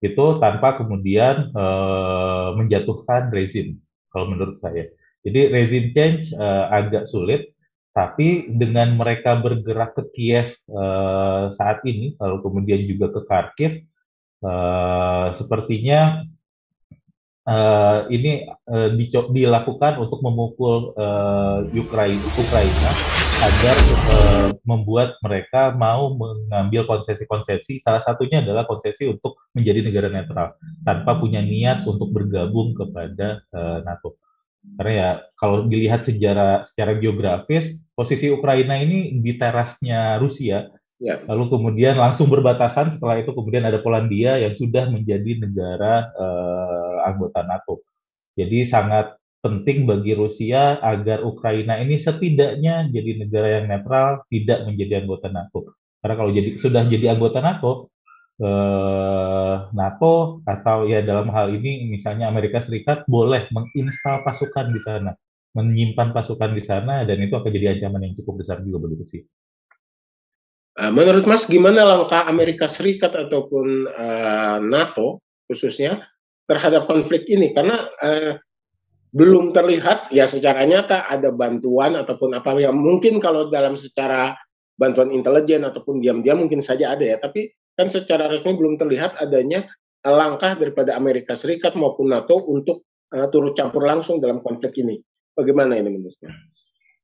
Itu 0.00 0.40
tanpa 0.40 0.80
kemudian 0.80 1.52
uh, 1.52 2.56
menjatuhkan 2.56 3.28
rezim, 3.28 3.76
kalau 4.08 4.32
menurut 4.32 4.56
saya. 4.56 4.88
Jadi 5.20 5.52
rezim 5.52 5.84
change 5.92 6.32
uh, 6.32 6.72
agak 6.72 7.04
sulit, 7.04 7.52
tapi 7.92 8.48
dengan 8.48 8.96
mereka 8.96 9.36
bergerak 9.36 9.92
ke 9.92 10.02
Kiev 10.16 10.48
uh, 10.72 11.52
saat 11.52 11.84
ini, 11.84 12.16
lalu 12.16 12.36
kemudian 12.40 12.80
juga 12.88 13.12
ke 13.12 13.20
Kharkiv, 13.28 13.72
uh, 14.40 15.36
sepertinya 15.36 16.24
uh, 17.46 18.08
ini 18.12 18.48
uh, 18.68 18.92
dilakukan 19.32 19.96
untuk 20.00 20.20
memukul 20.20 20.92
uh, 20.96 21.64
Ukraina, 21.72 22.24
Ukraina 22.36 22.90
agar 23.40 23.76
uh, 24.12 24.48
membuat 24.68 25.16
mereka 25.24 25.72
mau 25.72 26.12
mengambil 26.12 26.84
konsesi-konsesi. 26.84 27.80
Salah 27.80 28.04
satunya 28.04 28.44
adalah 28.44 28.68
konsesi 28.68 29.08
untuk 29.08 29.40
menjadi 29.56 29.80
negara 29.80 30.08
netral 30.12 30.60
tanpa 30.84 31.16
punya 31.16 31.40
niat 31.40 31.88
untuk 31.88 32.12
bergabung 32.12 32.76
kepada 32.76 33.40
uh, 33.54 33.80
NATO. 33.80 34.20
Karena 34.76 34.92
ya 34.92 35.10
kalau 35.40 35.64
dilihat 35.64 36.04
sejarah 36.04 36.60
secara 36.60 36.92
geografis, 37.00 37.88
posisi 37.96 38.28
Ukraina 38.28 38.76
ini 38.76 39.16
di 39.24 39.32
terasnya 39.40 40.20
Rusia 40.20 40.68
Ya. 41.00 41.24
Lalu 41.24 41.48
kemudian 41.48 41.96
langsung 41.96 42.28
berbatasan 42.28 42.92
setelah 42.92 43.16
itu 43.16 43.32
kemudian 43.32 43.64
ada 43.64 43.80
Polandia 43.80 44.36
yang 44.36 44.52
sudah 44.52 44.92
menjadi 44.92 45.40
negara 45.40 46.12
uh, 46.12 47.08
anggota 47.08 47.40
NATO. 47.40 47.80
Jadi 48.36 48.68
sangat 48.68 49.16
penting 49.40 49.88
bagi 49.88 50.12
Rusia 50.12 50.76
agar 50.84 51.24
Ukraina 51.24 51.80
ini 51.80 51.96
setidaknya 51.96 52.92
jadi 52.92 53.10
negara 53.24 53.48
yang 53.60 53.66
netral, 53.72 54.28
tidak 54.28 54.68
menjadi 54.68 55.00
anggota 55.04 55.32
NATO. 55.32 55.72
Karena 56.00 56.14
kalau 56.16 56.30
jadi 56.32 56.50
sudah 56.60 56.82
jadi 56.84 57.16
anggota 57.16 57.40
NATO, 57.40 57.72
eh, 58.40 59.56
NATO 59.72 60.44
atau 60.44 60.88
ya 60.88 61.00
dalam 61.04 61.28
hal 61.32 61.52
ini 61.56 61.88
misalnya 61.88 62.28
Amerika 62.28 62.60
Serikat 62.60 63.04
boleh 63.08 63.48
menginstal 63.52 64.24
pasukan 64.24 64.72
di 64.72 64.80
sana, 64.80 65.12
menyimpan 65.56 66.12
pasukan 66.12 66.52
di 66.52 66.62
sana 66.64 67.04
dan 67.08 67.20
itu 67.20 67.32
akan 67.36 67.50
jadi 67.52 67.76
ancaman 67.76 68.12
yang 68.12 68.14
cukup 68.20 68.44
besar 68.44 68.60
juga 68.64 68.88
bagi 68.88 68.96
Rusia. 69.00 69.24
Eh, 70.80 70.88
menurut 70.88 71.28
Mas, 71.28 71.44
gimana 71.44 71.84
langkah 71.84 72.24
Amerika 72.24 72.64
Serikat 72.64 73.12
ataupun 73.12 73.84
uh, 73.84 74.58
NATO 74.64 75.20
khususnya 75.44 76.08
terhadap 76.48 76.88
konflik 76.88 77.28
ini? 77.28 77.52
Karena 77.52 77.84
uh, 78.00 78.40
belum 79.12 79.52
terlihat 79.52 80.08
ya 80.08 80.24
secara 80.24 80.64
nyata 80.64 81.04
ada 81.04 81.28
bantuan 81.36 82.00
ataupun 82.00 82.32
apa 82.32 82.56
yang 82.56 82.72
mungkin 82.80 83.20
kalau 83.20 83.52
dalam 83.52 83.76
secara 83.76 84.32
bantuan 84.80 85.12
intelijen 85.12 85.68
ataupun 85.68 86.00
diam-diam 86.00 86.40
mungkin 86.40 86.64
saja 86.64 86.96
ada 86.96 87.04
ya, 87.04 87.20
tapi 87.20 87.52
kan 87.76 87.92
secara 87.92 88.32
resmi 88.32 88.56
belum 88.56 88.80
terlihat 88.80 89.20
adanya 89.20 89.68
langkah 90.00 90.56
daripada 90.56 90.96
Amerika 90.96 91.36
Serikat 91.36 91.76
maupun 91.76 92.08
NATO 92.08 92.40
untuk 92.48 92.88
uh, 93.12 93.28
turut 93.28 93.52
campur 93.52 93.84
langsung 93.84 94.16
dalam 94.16 94.40
konflik 94.40 94.72
ini. 94.80 94.96
Bagaimana 95.36 95.76
ini 95.76 95.92
menurutnya? 95.92 96.32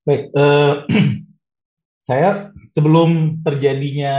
Baik, 0.08 0.32
uh, 0.32 0.80
saya 2.06 2.54
sebelum 2.62 3.42
terjadinya 3.42 4.14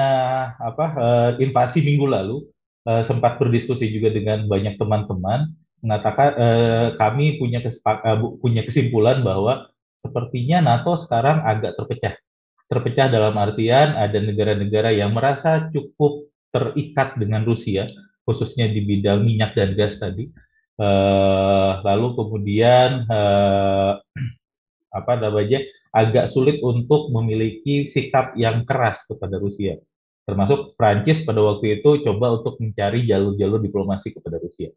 apa 0.60 0.86
uh, 1.00 1.32
invasi 1.40 1.80
minggu 1.80 2.04
lalu 2.04 2.44
uh, 2.84 3.00
sempat 3.00 3.40
berdiskusi 3.40 3.88
juga 3.88 4.12
dengan 4.12 4.44
banyak 4.44 4.76
teman-teman 4.76 5.56
mengatakan 5.80 6.36
uh, 6.36 6.88
kami 7.00 7.40
punya 7.40 7.64
kesepak, 7.64 8.04
uh, 8.04 8.20
punya 8.44 8.68
kesimpulan 8.68 9.24
bahwa 9.24 9.72
sepertinya 9.96 10.60
NATO 10.60 11.00
sekarang 11.00 11.40
agak 11.48 11.80
terpecah. 11.80 12.20
Terpecah 12.68 13.08
dalam 13.08 13.40
artian 13.40 13.96
ada 13.96 14.20
negara-negara 14.20 14.92
yang 14.92 15.16
merasa 15.16 15.72
cukup 15.72 16.28
terikat 16.52 17.16
dengan 17.16 17.48
Rusia, 17.48 17.88
khususnya 18.28 18.68
di 18.68 18.84
bidang 18.84 19.24
minyak 19.24 19.56
dan 19.56 19.80
gas 19.80 19.96
tadi. 19.96 20.28
Uh, 20.76 21.80
lalu 21.88 22.20
kemudian 22.20 23.08
uh, 23.08 23.96
apa 25.00 25.14
namanya 25.16 25.64
agak 25.94 26.28
sulit 26.32 26.60
untuk 26.64 27.10
memiliki 27.14 27.88
sikap 27.88 28.36
yang 28.40 28.64
keras 28.64 29.06
kepada 29.08 29.40
Rusia. 29.40 29.80
Termasuk 30.28 30.76
Prancis 30.76 31.24
pada 31.24 31.40
waktu 31.40 31.80
itu 31.80 32.04
coba 32.04 32.36
untuk 32.36 32.60
mencari 32.60 33.08
jalur-jalur 33.08 33.64
diplomasi 33.64 34.12
kepada 34.12 34.38
Rusia. 34.42 34.72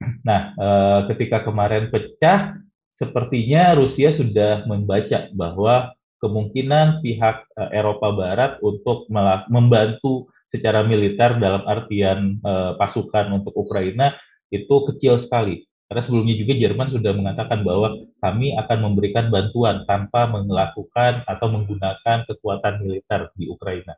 Nah, 0.28 0.52
eh, 0.52 1.00
ketika 1.12 1.40
kemarin 1.40 1.88
pecah, 1.88 2.60
sepertinya 2.92 3.72
Rusia 3.76 4.12
sudah 4.12 4.68
membaca 4.68 5.28
bahwa 5.32 5.96
kemungkinan 6.20 7.04
pihak 7.04 7.48
eh, 7.56 7.70
Eropa 7.76 8.12
Barat 8.12 8.60
untuk 8.60 9.08
membantu 9.48 10.28
secara 10.48 10.84
militer 10.84 11.36
dalam 11.36 11.64
artian 11.64 12.40
eh, 12.40 12.72
pasukan 12.76 13.36
untuk 13.36 13.52
Ukraina 13.56 14.16
itu 14.48 14.84
kecil 14.92 15.20
sekali. 15.20 15.64
Karena 15.86 16.02
sebelumnya 16.02 16.34
juga 16.34 16.52
Jerman 16.58 16.90
sudah 16.90 17.12
mengatakan 17.14 17.62
bahwa 17.62 17.94
kami 18.18 18.58
akan 18.58 18.78
memberikan 18.90 19.30
bantuan 19.30 19.86
tanpa 19.86 20.26
melakukan 20.26 21.22
atau 21.30 21.46
menggunakan 21.46 22.26
kekuatan 22.26 22.82
militer 22.82 23.30
di 23.38 23.46
Ukraina. 23.46 23.94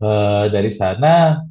E, 0.00 0.10
dari 0.48 0.72
sana 0.72 1.44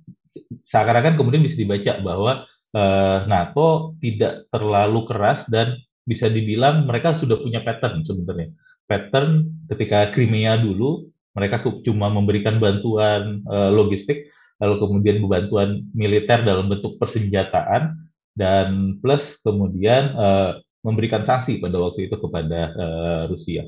seakan-akan 0.66 1.22
kemudian 1.22 1.46
bisa 1.46 1.54
dibaca 1.54 2.02
bahwa 2.02 2.50
e, 2.74 2.84
NATO 3.30 3.94
tidak 4.02 4.50
terlalu 4.50 5.06
keras 5.06 5.46
dan 5.54 5.78
bisa 6.02 6.26
dibilang 6.26 6.90
mereka 6.90 7.14
sudah 7.14 7.38
punya 7.38 7.62
pattern 7.62 8.02
sebenarnya. 8.02 8.58
Pattern 8.90 9.46
ketika 9.70 10.10
Crimea 10.10 10.58
dulu 10.58 11.14
mereka 11.38 11.62
cuma 11.86 12.10
memberikan 12.10 12.58
bantuan 12.58 13.46
e, 13.46 13.56
logistik 13.70 14.34
lalu 14.58 14.82
kemudian 14.82 15.22
bantuan 15.30 15.86
militer 15.94 16.42
dalam 16.42 16.74
bentuk 16.74 16.98
persenjataan 16.98 18.05
dan 18.36 19.00
plus 19.00 19.40
kemudian 19.42 20.12
uh, 20.14 20.60
memberikan 20.84 21.26
sanksi 21.26 21.58
pada 21.58 21.82
waktu 21.82 22.12
itu 22.12 22.16
kepada 22.20 22.62
uh, 22.76 23.22
Rusia. 23.32 23.66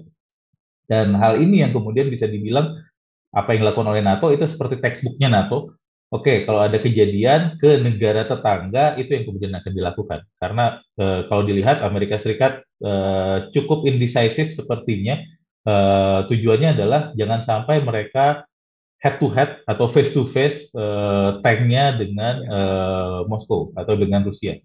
Dan 0.86 1.18
hal 1.18 1.42
ini 1.42 1.66
yang 1.66 1.74
kemudian 1.74 2.08
bisa 2.08 2.30
dibilang 2.30 2.78
apa 3.34 3.56
yang 3.56 3.66
dilakukan 3.66 3.90
oleh 3.92 4.04
NATO 4.06 4.30
itu 4.32 4.46
seperti 4.46 4.80
textbooknya 4.80 5.32
NATO. 5.32 5.74
Oke, 6.08 6.48
kalau 6.48 6.64
ada 6.64 6.80
kejadian 6.80 7.60
ke 7.60 7.84
negara 7.84 8.24
tetangga 8.24 8.96
itu 8.96 9.12
yang 9.12 9.28
kemudian 9.28 9.52
akan 9.60 9.72
dilakukan. 9.76 10.20
Karena 10.40 10.80
uh, 10.96 11.28
kalau 11.28 11.44
dilihat 11.44 11.84
Amerika 11.84 12.16
Serikat 12.16 12.64
uh, 12.84 13.50
cukup 13.52 13.88
indecisive 13.88 14.52
sepertinya. 14.54 15.20
Uh, 15.68 16.24
tujuannya 16.32 16.80
adalah 16.80 17.12
jangan 17.20 17.44
sampai 17.44 17.84
mereka 17.84 18.48
head 18.98 19.22
to 19.22 19.30
head 19.30 19.62
atau 19.70 19.86
face 19.90 20.10
to 20.14 20.26
face 20.26 20.70
uh, 20.74 21.38
tanknya 21.46 21.98
dengan 21.98 22.36
uh, 22.50 23.20
Moskow 23.30 23.70
atau 23.78 23.94
dengan 23.94 24.26
Rusia. 24.26 24.58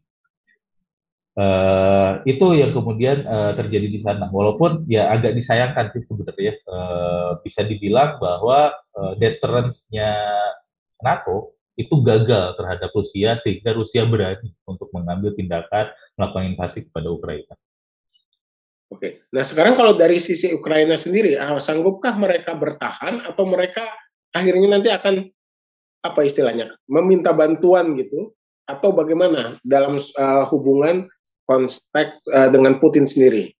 Uh, 1.32 2.20
itu 2.28 2.60
yang 2.60 2.76
kemudian 2.76 3.24
uh, 3.24 3.56
terjadi 3.56 3.88
di 3.88 4.00
sana. 4.04 4.28
Walaupun 4.28 4.84
ya 4.84 5.08
agak 5.08 5.32
disayangkan 5.32 5.88
sih 5.92 6.04
sebenarnya 6.04 6.60
uh, 6.68 7.40
bisa 7.40 7.64
dibilang 7.64 8.20
bahwa 8.20 8.76
uh, 8.96 9.12
deterrence-nya 9.16 10.12
NATO 11.00 11.56
itu 11.80 12.04
gagal 12.04 12.52
terhadap 12.60 12.92
Rusia 12.92 13.40
sehingga 13.40 13.72
Rusia 13.72 14.04
berani 14.04 14.52
untuk 14.68 14.92
mengambil 14.92 15.32
tindakan 15.32 15.88
melakukan 16.20 16.52
invasi 16.52 16.84
kepada 16.84 17.08
Ukraina. 17.08 17.56
Oke, 18.92 19.24
nah 19.32 19.40
sekarang 19.40 19.72
kalau 19.72 19.96
dari 19.96 20.20
sisi 20.20 20.52
Ukraina 20.52 21.00
sendiri, 21.00 21.40
ah, 21.40 21.56
sanggupkah 21.56 22.12
mereka 22.20 22.52
bertahan 22.52 23.24
atau 23.24 23.48
mereka 23.48 23.88
akhirnya 24.32 24.68
nanti 24.76 24.88
akan 24.88 25.28
apa 26.02 26.20
istilahnya 26.26 26.74
meminta 26.90 27.30
bantuan 27.30 27.94
gitu 27.94 28.34
atau 28.66 28.90
bagaimana 28.90 29.58
dalam 29.62 29.98
uh, 29.98 30.44
hubungan 30.50 31.06
konteks 31.46 32.26
uh, 32.32 32.48
dengan 32.50 32.78
Putin 32.78 33.06
sendiri? 33.06 33.52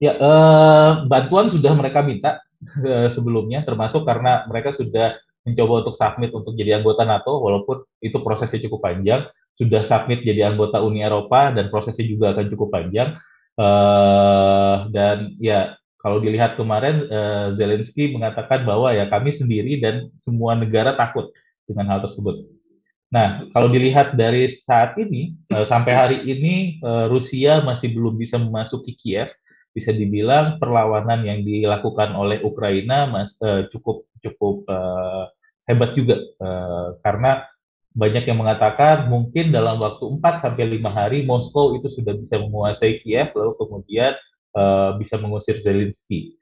Ya, 0.00 0.16
uh, 0.16 1.04
bantuan 1.06 1.52
sudah 1.52 1.76
mereka 1.76 2.00
minta 2.00 2.40
uh, 2.84 3.08
sebelumnya, 3.12 3.62
termasuk 3.64 4.08
karena 4.08 4.48
mereka 4.48 4.72
sudah 4.72 5.16
mencoba 5.44 5.84
untuk 5.84 5.96
submit 5.96 6.30
untuk 6.32 6.56
jadi 6.56 6.80
anggota 6.80 7.04
NATO, 7.04 7.40
walaupun 7.40 7.84
itu 8.00 8.16
prosesnya 8.24 8.64
cukup 8.68 8.80
panjang. 8.84 9.28
Sudah 9.56 9.84
submit 9.84 10.24
jadi 10.24 10.48
anggota 10.48 10.80
Uni 10.80 11.04
Eropa 11.04 11.52
dan 11.52 11.68
prosesnya 11.68 12.08
juga 12.08 12.32
akan 12.32 12.48
cukup 12.48 12.68
panjang. 12.72 13.12
Uh, 13.60 14.88
dan 14.88 15.36
ya 15.36 15.76
kalau 16.00 16.18
dilihat 16.18 16.56
kemarin 16.56 17.04
uh, 17.12 17.52
Zelensky 17.52 18.08
mengatakan 18.12 18.64
bahwa 18.64 18.88
ya 18.96 19.04
kami 19.06 19.36
sendiri 19.36 19.76
dan 19.80 20.08
semua 20.16 20.56
negara 20.56 20.96
takut 20.96 21.28
dengan 21.68 21.92
hal 21.92 22.00
tersebut. 22.00 22.40
Nah, 23.12 23.44
kalau 23.52 23.68
dilihat 23.68 24.16
dari 24.16 24.48
saat 24.48 24.96
ini 24.96 25.36
uh, 25.52 25.68
sampai 25.68 25.92
hari 25.92 26.18
ini 26.24 26.80
uh, 26.80 27.10
Rusia 27.12 27.60
masih 27.60 27.92
belum 27.92 28.16
bisa 28.16 28.40
memasuki 28.40 28.96
Kiev. 28.96 29.28
Bisa 29.70 29.94
dibilang 29.94 30.58
perlawanan 30.58 31.22
yang 31.22 31.46
dilakukan 31.46 32.10
oleh 32.18 32.42
Ukraina 32.42 33.06
mas, 33.06 33.38
uh, 33.38 33.70
cukup 33.70 34.02
cukup 34.18 34.66
uh, 34.66 35.30
hebat 35.70 35.94
juga 35.94 36.18
uh, 36.42 36.98
karena 37.06 37.46
banyak 37.94 38.26
yang 38.26 38.38
mengatakan 38.38 39.10
mungkin 39.10 39.50
dalam 39.50 39.78
waktu 39.82 40.06
4 40.06 40.42
sampai 40.42 40.78
5 40.78 40.90
hari 40.90 41.18
Moskow 41.26 41.74
itu 41.78 41.90
sudah 41.90 42.14
bisa 42.14 42.38
menguasai 42.38 43.02
Kiev 43.02 43.34
lalu 43.34 43.54
kemudian 43.58 44.14
uh, 44.56 44.96
bisa 44.96 45.18
mengusir 45.20 45.58
Zelensky. 45.60 46.36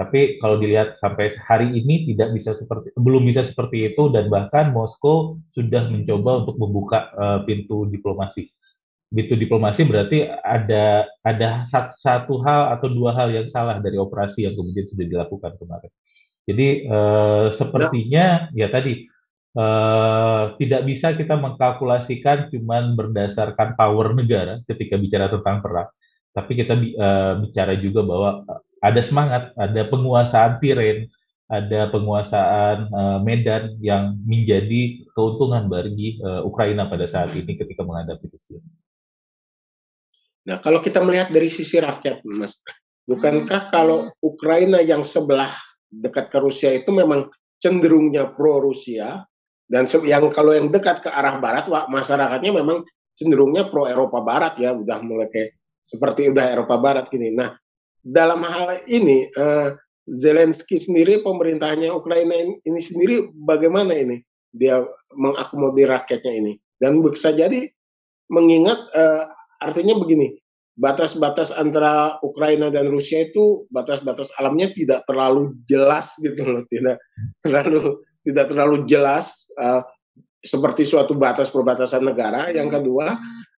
Tapi 0.00 0.40
kalau 0.40 0.56
dilihat 0.56 0.96
sampai 0.96 1.28
hari 1.44 1.76
ini 1.76 2.08
tidak 2.08 2.32
bisa 2.32 2.56
seperti 2.56 2.88
belum 2.96 3.20
bisa 3.28 3.44
seperti 3.44 3.92
itu 3.92 4.08
dan 4.08 4.32
bahkan 4.32 4.72
Moskow 4.72 5.36
sudah 5.52 5.92
mencoba 5.92 6.46
untuk 6.46 6.56
membuka 6.56 7.12
uh, 7.20 7.44
pintu 7.44 7.84
diplomasi. 7.84 8.48
Pintu 9.12 9.36
diplomasi 9.36 9.84
berarti 9.84 10.24
ada 10.40 11.04
ada 11.20 11.68
satu 12.00 12.40
hal 12.40 12.80
atau 12.80 12.88
dua 12.88 13.12
hal 13.12 13.28
yang 13.28 13.44
salah 13.52 13.76
dari 13.76 14.00
operasi 14.00 14.48
yang 14.48 14.56
kemudian 14.56 14.88
sudah 14.88 15.04
dilakukan 15.04 15.52
kemarin. 15.60 15.92
Jadi 16.48 16.88
uh, 16.88 17.52
sepertinya 17.52 18.48
ya 18.56 18.72
tadi 18.72 19.04
uh, 19.54 20.56
tidak 20.56 20.82
bisa 20.88 21.12
kita 21.12 21.36
mengkalkulasikan 21.36 22.48
cuman 22.48 22.96
berdasarkan 22.96 23.76
power 23.76 24.16
negara 24.16 24.64
ketika 24.64 24.96
bicara 24.96 25.28
tentang 25.28 25.60
perang, 25.60 25.88
tapi 26.30 26.52
kita 26.58 26.74
uh, 26.78 27.42
bicara 27.42 27.74
juga 27.78 28.06
bahwa 28.06 28.30
ada 28.80 29.00
semangat, 29.02 29.52
ada 29.58 29.82
penguasaan 29.90 30.62
Tiren, 30.62 31.10
ada 31.50 31.90
penguasaan 31.90 32.88
uh, 32.94 33.18
Medan 33.20 33.74
yang 33.82 34.16
menjadi 34.22 35.04
keuntungan 35.12 35.66
bagi 35.66 36.22
uh, 36.22 36.46
Ukraina 36.46 36.86
pada 36.86 37.04
saat 37.10 37.34
ini 37.34 37.58
ketika 37.58 37.82
menghadapi 37.82 38.30
Rusia. 38.30 38.62
Nah, 40.46 40.56
kalau 40.62 40.80
kita 40.80 41.04
melihat 41.04 41.28
dari 41.28 41.50
sisi 41.50 41.82
rakyat, 41.82 42.24
Mas, 42.24 42.62
bukankah 43.04 43.68
kalau 43.68 44.08
Ukraina 44.22 44.80
yang 44.80 45.04
sebelah 45.04 45.50
dekat 45.90 46.30
ke 46.30 46.38
Rusia 46.38 46.70
itu 46.70 46.94
memang 46.94 47.28
cenderungnya 47.60 48.30
pro 48.32 48.62
Rusia 48.62 49.26
dan 49.68 49.84
yang 50.06 50.30
kalau 50.32 50.54
yang 50.54 50.72
dekat 50.72 51.04
ke 51.04 51.10
arah 51.12 51.36
barat 51.42 51.66
wah, 51.68 51.84
masyarakatnya 51.90 52.56
memang 52.56 52.86
cenderungnya 53.18 53.68
pro 53.68 53.84
Eropa 53.84 54.24
Barat 54.24 54.56
ya 54.56 54.72
udah 54.72 54.98
mulai 55.04 55.28
kayak 55.28 55.59
seperti 55.80 56.30
udah 56.30 56.46
Eropa 56.52 56.76
Barat 56.78 57.08
gini. 57.08 57.32
Nah 57.34 57.56
dalam 58.00 58.40
hal 58.44 58.80
ini 58.88 59.28
uh, 59.36 59.76
Zelensky 60.10 60.80
sendiri 60.80 61.22
pemerintahnya 61.22 61.92
Ukraina 61.94 62.34
ini, 62.34 62.58
ini 62.66 62.80
sendiri 62.80 63.30
bagaimana 63.46 63.94
ini 63.94 64.18
dia 64.50 64.82
mengakomodir 65.14 65.92
rakyatnya 65.92 66.32
ini 66.34 66.52
dan 66.82 66.98
bisa 67.04 67.30
jadi 67.30 67.70
mengingat 68.32 68.78
uh, 68.96 69.30
artinya 69.62 69.94
begini 70.00 70.40
batas-batas 70.80 71.52
antara 71.52 72.16
Ukraina 72.24 72.72
dan 72.72 72.88
Rusia 72.88 73.28
itu 73.28 73.68
batas-batas 73.68 74.32
alamnya 74.40 74.72
tidak 74.72 75.04
terlalu 75.04 75.52
jelas 75.68 76.16
gitu 76.24 76.40
loh, 76.40 76.62
tidak 76.72 76.96
terlalu 77.44 78.00
tidak 78.24 78.46
terlalu 78.48 78.76
jelas 78.88 79.44
uh, 79.60 79.84
seperti 80.40 80.88
suatu 80.88 81.12
batas 81.12 81.52
perbatasan 81.52 82.00
negara. 82.00 82.48
Yang 82.48 82.80
kedua 82.80 83.12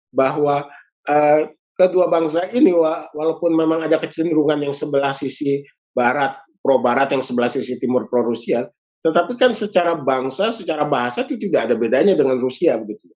bahwa 0.10 0.66
uh, 1.06 1.42
kedua 1.88 2.06
bangsa 2.12 2.46
ini 2.54 2.70
walaupun 3.16 3.58
memang 3.58 3.88
ada 3.90 3.98
kecenderungan 3.98 4.62
yang 4.62 4.76
sebelah 4.76 5.16
sisi 5.16 5.66
barat 5.98 6.38
pro 6.62 6.78
barat 6.78 7.10
yang 7.10 7.26
sebelah 7.26 7.50
sisi 7.50 7.82
timur 7.82 8.06
pro 8.06 8.22
Rusia, 8.22 8.70
tetapi 9.02 9.34
kan 9.36 9.52
secara 9.52 9.98
bangsa, 9.98 10.54
secara 10.54 10.86
bahasa 10.86 11.26
itu 11.26 11.36
tidak 11.50 11.70
ada 11.70 11.76
bedanya 11.76 12.14
dengan 12.14 12.38
Rusia 12.38 12.78
begitu. 12.78 13.10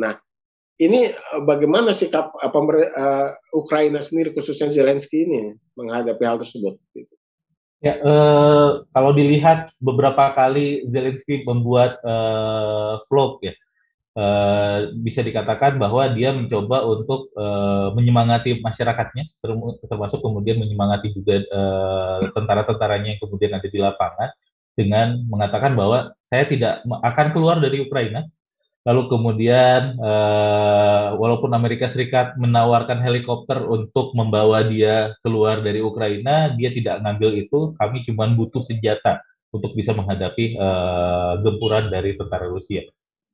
Nah, 0.00 0.16
ini 0.80 1.08
eh, 1.08 1.42
bagaimana 1.44 1.92
sikap 1.92 2.32
apa 2.40 2.58
uh, 2.58 2.72
uh, 2.96 3.28
Ukraina 3.52 4.00
sendiri 4.00 4.32
khususnya 4.32 4.72
Zelensky 4.72 5.28
ini 5.28 5.56
menghadapi 5.76 6.24
hal 6.24 6.40
tersebut? 6.40 6.80
Ya, 7.82 7.98
uh, 7.98 8.72
kalau 8.94 9.10
dilihat 9.12 9.74
beberapa 9.82 10.32
kali 10.32 10.86
Zelensky 10.88 11.42
membuat 11.44 11.98
uh, 12.06 13.02
vlog 13.10 13.42
ya, 13.44 13.52
uh, 14.16 14.92
bisa 15.00 15.20
dikatakan 15.24 15.80
bahwa 15.80 16.08
dia 16.12 16.32
mencoba 16.32 16.84
untuk 16.84 17.32
uh, 17.36 17.92
menyemangati 17.96 18.60
masyarakatnya, 18.60 19.28
termasuk 19.88 20.20
kemudian 20.20 20.60
menyemangati 20.60 21.12
juga 21.16 21.40
uh, 21.52 22.20
tentara-tentaranya 22.32 23.16
yang 23.16 23.20
kemudian 23.20 23.52
ada 23.56 23.68
di 23.68 23.78
lapangan 23.80 24.30
dengan 24.72 25.20
mengatakan 25.28 25.76
bahwa 25.76 26.16
saya 26.24 26.48
tidak 26.48 26.80
akan 26.88 27.36
keluar 27.36 27.60
dari 27.60 27.84
Ukraina 27.84 28.24
lalu 28.82 29.14
kemudian 29.14 29.94
walaupun 31.14 31.54
Amerika 31.54 31.86
Serikat 31.86 32.34
menawarkan 32.34 32.98
helikopter 32.98 33.62
untuk 33.62 34.10
membawa 34.18 34.66
dia 34.66 35.14
keluar 35.22 35.62
dari 35.62 35.78
Ukraina, 35.78 36.50
dia 36.58 36.74
tidak 36.74 36.98
ngambil 36.98 37.46
itu. 37.46 37.78
Kami 37.78 38.02
cuma 38.02 38.26
butuh 38.34 38.58
senjata 38.58 39.22
untuk 39.54 39.78
bisa 39.78 39.94
menghadapi 39.94 40.58
gempuran 41.46 41.94
dari 41.94 42.18
tentara 42.18 42.50
Rusia. 42.50 42.82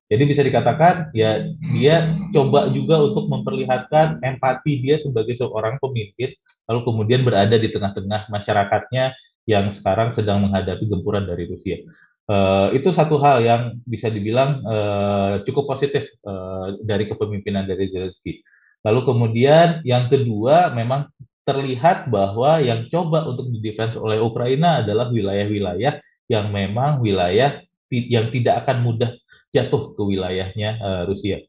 Jadi 0.08 0.22
bisa 0.24 0.40
dikatakan 0.40 1.12
ya 1.12 1.44
dia 1.76 2.16
coba 2.32 2.72
juga 2.72 2.96
untuk 3.04 3.28
memperlihatkan 3.28 4.24
empati 4.24 4.80
dia 4.80 4.96
sebagai 4.96 5.36
seorang 5.36 5.76
pemimpin, 5.84 6.32
lalu 6.64 6.80
kemudian 6.88 7.20
berada 7.28 7.60
di 7.60 7.68
tengah-tengah 7.68 8.32
masyarakatnya 8.32 9.12
yang 9.44 9.68
sekarang 9.68 10.16
sedang 10.16 10.48
menghadapi 10.48 10.88
gempuran 10.88 11.28
dari 11.28 11.44
Rusia. 11.44 11.84
Uh, 12.28 12.68
itu 12.76 12.92
satu 12.92 13.16
hal 13.20 13.40
yang 13.40 13.62
bisa 13.88 14.12
dibilang 14.12 14.60
uh, 14.64 15.40
cukup 15.48 15.76
positif 15.76 16.12
uh, 16.28 16.76
dari 16.84 17.08
kepemimpinan 17.08 17.64
dari 17.64 17.88
Zelensky. 17.88 18.44
Lalu 18.84 19.00
kemudian 19.04 19.80
yang 19.84 20.12
kedua 20.12 20.72
memang 20.72 21.08
terlihat 21.48 22.12
bahwa 22.12 22.60
yang 22.60 22.84
coba 22.92 23.24
untuk 23.24 23.48
didefense 23.48 23.96
oleh 23.96 24.20
Ukraina 24.20 24.84
adalah 24.84 25.08
wilayah-wilayah 25.08 26.00
yang 26.28 26.52
memang 26.52 27.00
wilayah 27.00 27.64
yang 27.88 28.28
tidak 28.28 28.68
akan 28.68 28.84
mudah 28.84 29.16
jatuh 29.54 29.96
ke 29.96 30.02
wilayahnya 30.04 30.78
uh, 30.80 31.02
Rusia. 31.08 31.40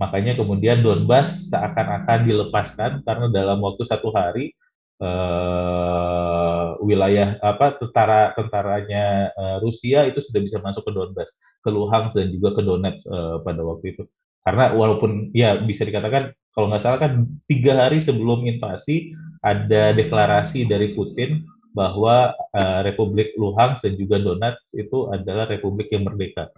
Makanya 0.00 0.32
kemudian 0.38 0.80
Donbas 0.80 1.52
seakan-akan 1.52 2.24
dilepaskan 2.24 3.04
karena 3.04 3.26
dalam 3.28 3.60
waktu 3.60 3.84
satu 3.84 4.08
hari 4.16 4.56
uh, 5.00 6.80
wilayah 6.80 7.36
apa 7.44 7.76
tentara 7.76 8.32
tentaranya 8.32 9.28
uh, 9.36 9.56
Rusia 9.60 10.08
itu 10.08 10.24
sudah 10.24 10.40
bisa 10.40 10.56
masuk 10.64 10.88
ke 10.88 10.92
Donbas, 10.96 11.28
ke 11.60 11.68
Luhansk 11.68 12.16
dan 12.16 12.32
juga 12.32 12.56
ke 12.56 12.62
Donetsk 12.64 13.04
uh, 13.12 13.44
pada 13.44 13.60
waktu 13.60 13.96
itu. 13.96 14.02
Karena 14.40 14.72
walaupun 14.72 15.36
ya 15.36 15.60
bisa 15.60 15.84
dikatakan 15.84 16.32
kalau 16.56 16.72
nggak 16.72 16.80
salah 16.80 16.96
kan 16.96 17.28
tiga 17.44 17.76
hari 17.76 18.00
sebelum 18.00 18.48
invasi 18.48 19.12
ada 19.44 19.92
deklarasi 19.92 20.64
dari 20.64 20.96
Putin 20.96 21.44
bahwa 21.76 22.32
uh, 22.56 22.80
Republik 22.82 23.36
Luhansk 23.36 23.84
dan 23.84 23.94
juga 24.00 24.16
Donetsk 24.16 24.80
itu 24.80 25.12
adalah 25.12 25.46
republik 25.46 25.92
yang 25.92 26.08
merdeka. 26.08 26.48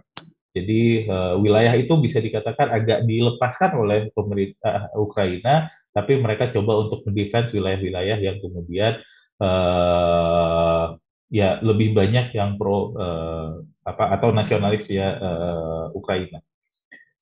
Jadi 0.53 1.09
uh, 1.09 1.35
wilayah 1.41 1.73
itu 1.73 1.97
bisa 1.97 2.21
dikatakan 2.21 2.69
agak 2.69 3.09
dilepaskan 3.09 3.73
oleh 3.73 4.13
pemerintah 4.13 4.93
Ukraina 4.93 5.73
tapi 5.93 6.17
mereka 6.17 6.49
coba 6.49 6.85
untuk 6.85 7.05
mendefense 7.09 7.53
wilayah-wilayah 7.53 8.17
yang 8.21 8.37
kemudian 8.41 9.01
uh, 9.41 10.97
ya 11.33 11.57
lebih 11.65 11.97
banyak 11.97 12.33
yang 12.37 12.61
pro 12.61 12.93
uh, 12.93 13.61
apa 13.85 14.13
atau 14.13 14.29
nasionalis 14.29 14.89
ya 14.89 15.17
uh, 15.17 15.85
Ukraina. 15.93 16.41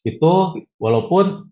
Itu 0.03 0.55
walaupun 0.79 1.51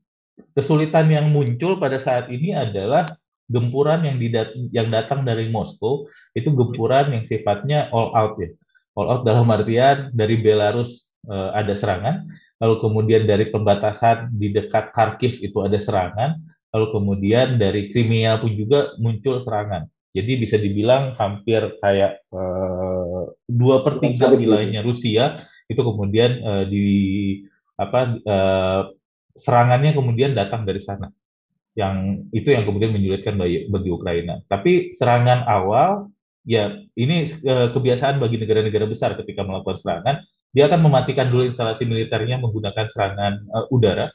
kesulitan 0.56 1.12
yang 1.12 1.32
muncul 1.32 1.80
pada 1.80 2.00
saat 2.00 2.32
ini 2.32 2.56
adalah 2.56 3.08
gempuran 3.52 4.04
yang 4.08 4.18
didat 4.20 4.56
yang 4.72 4.88
datang 4.92 5.28
dari 5.28 5.48
Moskow 5.52 6.08
itu 6.36 6.52
gempuran 6.56 7.12
yang 7.16 7.24
sifatnya 7.28 7.92
all 7.92 8.16
out 8.16 8.40
ya. 8.40 8.52
All 8.96 9.12
out 9.12 9.24
dalam 9.28 9.48
artian 9.52 10.12
dari 10.16 10.40
Belarus 10.40 11.09
uh, 11.28 11.52
ada 11.52 11.76
serangan, 11.76 12.30
lalu 12.64 12.76
kemudian 12.80 13.28
dari 13.28 13.52
pembatasan 13.52 14.32
di 14.32 14.56
dekat 14.56 14.96
Kharkiv 14.96 15.44
itu 15.44 15.60
ada 15.60 15.76
serangan, 15.76 16.40
lalu 16.72 16.88
kemudian 16.96 17.60
dari 17.60 17.90
Crimea 17.92 18.40
pun 18.40 18.54
juga 18.56 18.96
muncul 19.02 19.42
serangan. 19.42 19.90
Jadi 20.10 20.42
bisa 20.42 20.58
dibilang 20.58 21.14
hampir 21.22 21.78
kayak 21.82 22.26
uh, 22.34 23.30
dua 23.46 23.86
per 23.86 24.02
tiga 24.02 24.34
wilayahnya 24.34 24.82
Rusia 24.82 25.46
itu 25.70 25.82
kemudian 25.86 26.42
uh, 26.42 26.66
di 26.66 26.88
apa 27.78 28.18
uh, 28.18 28.82
serangannya 29.38 29.94
kemudian 29.94 30.34
datang 30.34 30.66
dari 30.66 30.82
sana. 30.82 31.14
Yang 31.78 32.26
itu 32.34 32.50
yang 32.52 32.66
kemudian 32.66 32.92
menyulitkan 32.92 33.38
bagi, 33.38 33.70
bagi 33.70 33.90
Ukraina. 33.94 34.42
Tapi 34.50 34.90
serangan 34.92 35.46
awal 35.46 36.10
ya 36.42 36.74
ini 36.98 37.30
uh, 37.46 37.70
kebiasaan 37.70 38.18
bagi 38.18 38.42
negara-negara 38.42 38.90
besar 38.90 39.14
ketika 39.14 39.46
melakukan 39.46 39.78
serangan, 39.78 40.16
dia 40.50 40.66
akan 40.66 40.90
mematikan 40.90 41.30
dulu 41.30 41.46
instalasi 41.46 41.86
militernya 41.86 42.42
menggunakan 42.42 42.86
serangan 42.90 43.34
uh, 43.54 43.66
udara. 43.70 44.10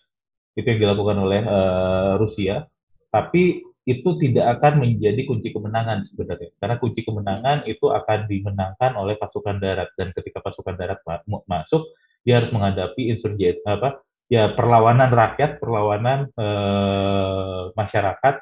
Itu 0.55 0.67
yang 0.67 0.81
dilakukan 0.83 1.17
oleh 1.19 1.41
uh, 1.47 2.15
Rusia. 2.19 2.67
Tapi 3.11 3.63
itu 3.85 4.17
tidak 4.17 4.59
akan 4.59 4.81
menjadi 4.81 5.29
kunci 5.29 5.53
kemenangan 5.53 6.09
sebenarnya 6.09 6.57
karena 6.57 6.81
kunci 6.81 7.05
kemenangan 7.05 7.69
itu 7.69 7.93
akan 7.93 8.25
dimenangkan 8.25 8.97
oleh 8.97 9.21
pasukan 9.21 9.61
darat 9.61 9.93
dan 10.01 10.09
ketika 10.17 10.41
pasukan 10.41 10.73
darat 10.73 11.05
ma 11.05 11.21
masuk 11.45 11.85
dia 12.25 12.41
harus 12.41 12.49
menghadapi 12.49 13.13
insurgen 13.13 13.61
apa 13.69 14.01
ya 14.33 14.57
perlawanan 14.57 15.13
rakyat 15.13 15.61
perlawanan 15.61 16.33
eh, 16.33 17.63
masyarakat 17.77 18.35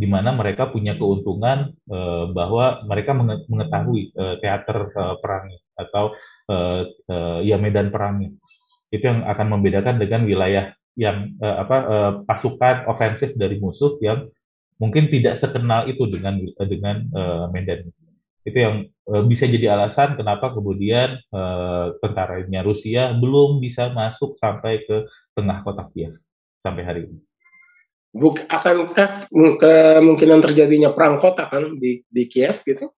di 0.00 0.08
mana 0.08 0.32
mereka 0.32 0.72
punya 0.72 0.96
keuntungan 0.96 1.76
eh, 1.76 2.24
bahwa 2.32 2.80
mereka 2.88 3.12
mengetahui 3.44 4.16
eh, 4.16 4.36
teater 4.40 4.88
eh, 4.96 5.16
perangnya 5.20 5.60
atau 5.76 6.16
eh, 6.48 6.82
ya 7.44 7.60
medan 7.60 7.92
perangnya 7.92 8.32
itu 8.88 9.04
yang 9.04 9.28
akan 9.28 9.46
membedakan 9.52 10.00
dengan 10.00 10.24
wilayah 10.26 10.72
yang 10.98 11.38
apa 11.38 11.76
pasukan 12.26 12.90
ofensif 12.90 13.38
dari 13.38 13.62
musuh 13.62 13.94
yang 14.02 14.26
mungkin 14.82 15.06
tidak 15.06 15.38
sekenal 15.38 15.86
itu 15.86 16.02
dengan 16.10 16.42
dengan 16.66 17.06
Medan. 17.54 17.86
Itu 18.42 18.58
yang 18.58 18.76
uh, 19.06 19.22
bisa 19.22 19.46
jadi 19.46 19.78
alasan 19.78 20.18
kenapa 20.18 20.50
kemudian 20.50 21.22
uh, 21.30 21.94
tentaranya 22.02 22.66
Rusia 22.66 23.14
belum 23.14 23.62
bisa 23.62 23.94
masuk 23.94 24.34
sampai 24.34 24.82
ke 24.82 25.06
tengah 25.38 25.60
kota 25.60 25.86
Kiev 25.92 26.18
sampai 26.58 26.82
hari 26.82 27.00
ini. 27.06 27.29
Buk, 28.10 28.42
akankah 28.50 29.30
kemungkinan 29.30 30.42
terjadinya 30.42 30.90
perang 30.90 31.22
kota 31.22 31.46
kan 31.46 31.78
di, 31.78 32.02
di 32.10 32.26
Kiev 32.26 32.66
gitu? 32.66 32.90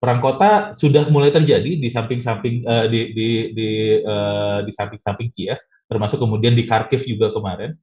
Perang 0.00 0.24
kota 0.24 0.72
sudah 0.72 1.08
mulai 1.12 1.32
terjadi 1.32 1.76
di 1.76 1.88
samping-samping 1.92 2.64
uh, 2.64 2.88
di 2.88 3.12
di 3.12 3.28
di 3.52 3.68
uh, 4.00 4.64
di 4.64 4.72
samping-samping 4.72 5.28
Kiev, 5.32 5.60
termasuk 5.88 6.16
kemudian 6.16 6.56
di 6.56 6.64
Kharkiv 6.64 7.04
juga 7.04 7.28
kemarin. 7.32 7.76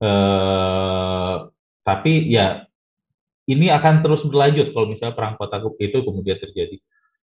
Uh, 0.00 1.50
tapi 1.82 2.30
ya 2.30 2.70
ini 3.50 3.66
akan 3.66 4.06
terus 4.06 4.22
berlanjut 4.22 4.70
kalau 4.70 4.86
misalnya 4.94 5.18
perang 5.18 5.34
kota 5.34 5.58
itu 5.82 5.98
kemudian 6.06 6.38
terjadi. 6.38 6.78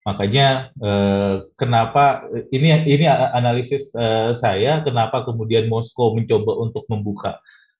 Makanya 0.02 0.72
eh, 0.80 1.34
kenapa 1.54 2.24
ini 2.48 2.88
ini 2.88 3.04
analisis 3.10 3.92
eh, 3.92 4.32
saya 4.34 4.80
kenapa 4.80 5.22
kemudian 5.22 5.68
Moskow 5.68 6.16
mencoba 6.16 6.58
untuk 6.58 6.88
membuka 6.88 7.38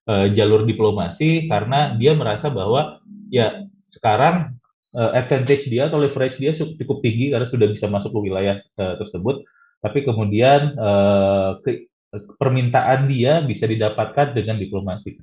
eh, 0.09 0.27
jalur 0.33 0.65
diplomasi 0.65 1.45
karena 1.45 1.93
dia 1.93 2.17
merasa 2.17 2.49
bahwa 2.49 2.97
ya 3.29 3.69
sekarang 3.85 4.57
eh, 4.97 5.11
advantage 5.13 5.69
dia 5.69 5.87
atau 5.87 6.01
leverage 6.01 6.41
dia 6.41 6.57
cukup 6.57 7.05
tinggi 7.05 7.29
karena 7.29 7.45
sudah 7.45 7.67
bisa 7.69 7.85
masuk 7.85 8.09
ke 8.17 8.19
wilayah 8.25 8.57
eh, 8.57 8.95
tersebut. 8.97 9.45
Tapi 9.79 10.03
kemudian 10.03 10.75
eh, 10.75 11.51
ke, 11.61 11.89
permintaan 12.11 13.05
dia 13.05 13.41
bisa 13.45 13.69
didapatkan 13.69 14.33
dengan 14.33 14.57
diplomasi. 14.57 15.21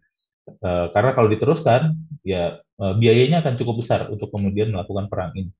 Uh, 0.62 0.86
karena 0.94 1.10
kalau 1.10 1.26
diteruskan, 1.26 1.98
ya 2.22 2.62
uh, 2.78 2.94
biayanya 2.94 3.42
akan 3.42 3.58
cukup 3.58 3.82
besar 3.82 4.06
untuk 4.06 4.30
kemudian 4.30 4.70
melakukan 4.70 5.10
perang 5.10 5.34
ini. 5.34 5.50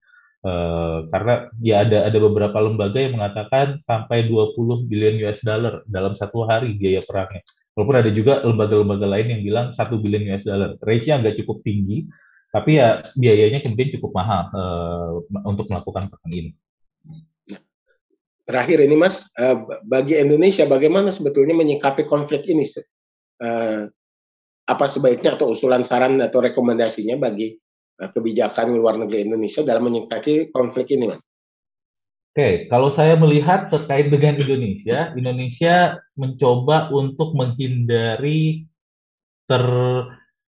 Uh, 0.46 1.10
karena 1.10 1.50
ya 1.58 1.82
ada 1.82 2.06
ada 2.06 2.18
beberapa 2.22 2.54
lembaga 2.62 3.02
yang 3.02 3.18
mengatakan 3.18 3.82
sampai 3.82 4.30
20 4.30 4.86
billion 4.86 5.18
US 5.26 5.42
dollar 5.42 5.82
dalam 5.90 6.14
satu 6.14 6.46
hari 6.46 6.78
biaya 6.78 7.02
perangnya. 7.02 7.42
Walaupun 7.76 7.96
ada 8.00 8.08
juga 8.08 8.40
lembaga-lembaga 8.40 9.04
lain 9.04 9.36
yang 9.36 9.42
bilang 9.44 9.66
satu 9.68 10.00
billion 10.00 10.32
US 10.32 10.48
dollar. 10.48 10.80
Range-nya 10.80 11.20
agak 11.20 11.44
cukup 11.44 11.60
tinggi, 11.60 12.08
tapi 12.48 12.80
ya 12.80 13.04
biayanya 13.20 13.60
kemudian 13.60 13.92
cukup 14.00 14.16
mahal 14.16 14.48
uh, 14.56 15.08
untuk 15.44 15.68
melakukan 15.68 16.08
perang 16.08 16.32
ini. 16.32 16.50
Terakhir 18.48 18.80
ini 18.80 18.96
Mas, 18.96 19.28
uh, 19.36 19.68
bagi 19.84 20.16
Indonesia 20.16 20.64
bagaimana 20.64 21.12
sebetulnya 21.12 21.52
menyikapi 21.52 22.08
konflik 22.08 22.48
ini? 22.48 22.64
Uh, 23.36 23.92
apa 24.66 24.88
sebaiknya 24.88 25.36
atau 25.36 25.52
usulan 25.52 25.84
saran 25.84 26.16
atau 26.18 26.40
rekomendasinya 26.40 27.20
bagi 27.20 27.54
kebijakan 27.96 28.72
luar 28.72 28.96
negeri 28.96 29.28
Indonesia 29.28 29.60
dalam 29.60 29.84
menyikapi 29.84 30.48
konflik 30.48 30.96
ini, 30.96 31.12
Mas? 31.12 31.20
Oke, 32.36 32.68
kalau 32.68 32.92
saya 32.92 33.16
melihat 33.16 33.72
terkait 33.72 34.12
dengan 34.12 34.36
Indonesia, 34.36 35.08
Indonesia 35.16 36.04
mencoba 36.20 36.92
untuk 36.92 37.32
menghindari 37.32 38.68
ter 39.48 39.64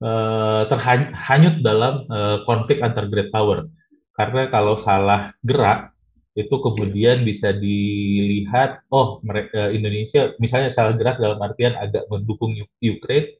uh, 0.01 0.62
terhanyut 0.73 1.61
dalam 1.61 2.09
uh, 2.09 2.49
konflik 2.49 2.81
antar 2.81 3.12
great 3.12 3.29
power. 3.29 3.69
Karena 4.17 4.49
kalau 4.49 4.81
salah 4.81 5.37
gerak 5.45 5.93
itu 6.33 6.57
kemudian 6.65 7.29
bisa 7.29 7.53
dilihat, 7.53 8.81
oh 8.89 9.21
mereka 9.21 9.69
Indonesia 9.69 10.33
misalnya 10.41 10.73
salah 10.73 10.97
gerak 10.97 11.21
dalam 11.21 11.37
artian 11.45 11.77
agak 11.77 12.09
mendukung 12.09 12.57
Ukraine, 12.81 13.37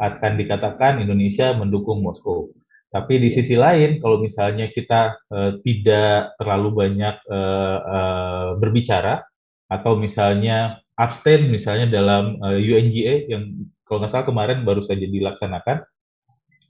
akan 0.00 0.40
dikatakan 0.40 1.04
Indonesia 1.04 1.52
mendukung 1.52 2.00
Moskow. 2.00 2.56
Tapi 2.86 3.18
di 3.18 3.28
sisi 3.34 3.58
lain, 3.58 3.98
kalau 3.98 4.22
misalnya 4.22 4.70
kita 4.70 5.18
uh, 5.28 5.58
tidak 5.60 6.38
terlalu 6.38 6.86
banyak 6.86 7.16
uh, 7.28 7.78
uh, 7.82 8.48
berbicara, 8.56 9.26
atau 9.66 9.98
misalnya 9.98 10.78
abstain 10.94 11.50
misalnya 11.50 11.90
dalam 11.90 12.38
uh, 12.38 12.54
UNGA 12.54 13.26
yang 13.26 13.66
kalau 13.82 14.02
nggak 14.02 14.12
salah 14.14 14.26
kemarin 14.26 14.62
baru 14.62 14.82
saja 14.82 15.02
dilaksanakan, 15.06 15.82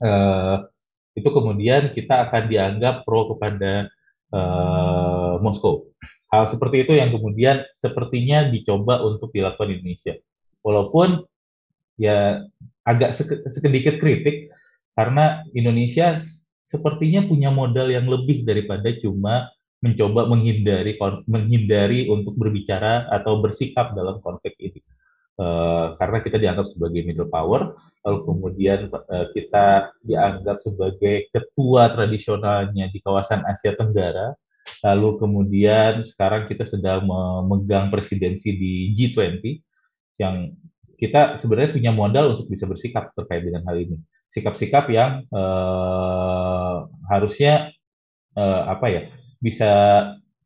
uh, 0.01 0.65
itu 1.17 1.29
kemudian 1.29 1.93
kita 1.93 2.29
akan 2.29 2.43
dianggap 2.49 3.05
pro 3.05 3.33
kepada 3.33 3.89
uh, 4.33 5.41
Moskow. 5.41 5.89
Hal 6.29 6.45
seperti 6.45 6.85
itu 6.85 6.93
yang 6.93 7.09
kemudian 7.09 7.65
sepertinya 7.71 8.45
dicoba 8.51 9.01
untuk 9.01 9.31
dilakukan 9.33 9.73
Indonesia. 9.73 10.13
Walaupun 10.61 11.23
ya 11.97 12.45
agak 12.85 13.17
sedikit 13.49 13.97
kritik 13.97 14.51
karena 14.97 15.45
Indonesia 15.53 16.17
sepertinya 16.65 17.21
punya 17.29 17.53
modal 17.53 17.93
yang 17.93 18.09
lebih 18.09 18.41
daripada 18.41 18.89
cuma 18.97 19.53
mencoba 19.77 20.25
menghindari 20.25 20.97
menghindari 21.29 22.09
untuk 22.09 22.33
berbicara 22.33 23.05
atau 23.13 23.37
bersikap 23.45 23.93
dalam 23.93 24.17
konflik 24.25 24.57
ini. 24.57 24.81
Uh, 25.37 25.93
karena 26.01 26.17
kita 26.25 26.41
dianggap 26.41 26.65
sebagai 26.65 27.05
middle 27.05 27.29
power, 27.29 27.77
lalu 28.01 28.19
kemudian 28.25 28.89
uh, 28.89 29.29
kita 29.29 29.93
dianggap 30.01 30.65
sebagai 30.65 31.29
ketua 31.29 31.93
tradisionalnya 31.93 32.89
di 32.89 32.97
kawasan 33.05 33.45
Asia 33.45 33.77
Tenggara, 33.77 34.33
lalu 34.81 35.21
kemudian 35.21 36.01
sekarang 36.01 36.49
kita 36.49 36.65
sedang 36.65 37.05
memegang 37.05 37.93
presidensi 37.93 38.57
di 38.57 38.89
G20, 38.97 39.61
yang 40.17 40.57
kita 40.97 41.37
sebenarnya 41.37 41.77
punya 41.77 41.91
modal 41.93 42.33
untuk 42.33 42.49
bisa 42.49 42.65
bersikap 42.65 43.13
terkait 43.13 43.45
dengan 43.45 43.61
hal 43.69 43.77
ini. 43.77 44.01
Sikap-sikap 44.27 44.91
yang 44.91 45.23
uh, 45.31 46.85
harusnya 47.07 47.71
uh, 48.35 48.67
apa 48.67 48.85
ya 48.91 49.01
bisa 49.39 49.71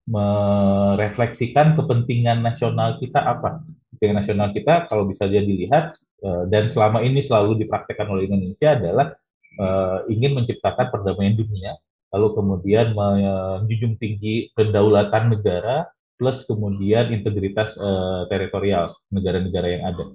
merefleksikan 0.06 1.78
kepentingan 1.78 2.42
nasional 2.42 2.98
kita 3.02 3.22
apa. 3.22 3.62
Kepentingan 3.94 4.18
nasional 4.22 4.50
kita 4.54 4.86
kalau 4.90 5.06
bisa 5.10 5.26
dia 5.26 5.42
dilihat 5.42 5.98
uh, 6.26 6.46
dan 6.50 6.70
selama 6.70 7.02
ini 7.02 7.22
selalu 7.22 7.62
dipraktekkan 7.66 8.10
oleh 8.10 8.30
Indonesia 8.30 8.74
adalah 8.78 9.14
uh, 9.62 10.06
ingin 10.10 10.38
menciptakan 10.38 10.90
perdamaian 10.90 11.38
dunia, 11.38 11.78
lalu 12.14 12.28
kemudian 12.38 12.94
menjunjung 12.94 13.98
tinggi 13.98 14.50
kedaulatan 14.58 15.38
negara 15.38 15.90
plus 16.22 16.46
kemudian 16.46 17.10
integritas 17.10 17.74
uh, 17.82 18.30
teritorial 18.30 18.94
negara-negara 19.10 19.68
yang 19.74 19.84
ada. 19.90 20.06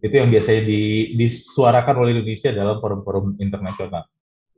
Itu 0.00 0.20
yang 0.20 0.32
biasanya 0.32 0.62
di, 0.64 1.12
disuarakan 1.16 1.94
oleh 2.00 2.10
Indonesia 2.16 2.50
dalam 2.50 2.80
forum-forum 2.80 3.36
internasional. 3.40 4.08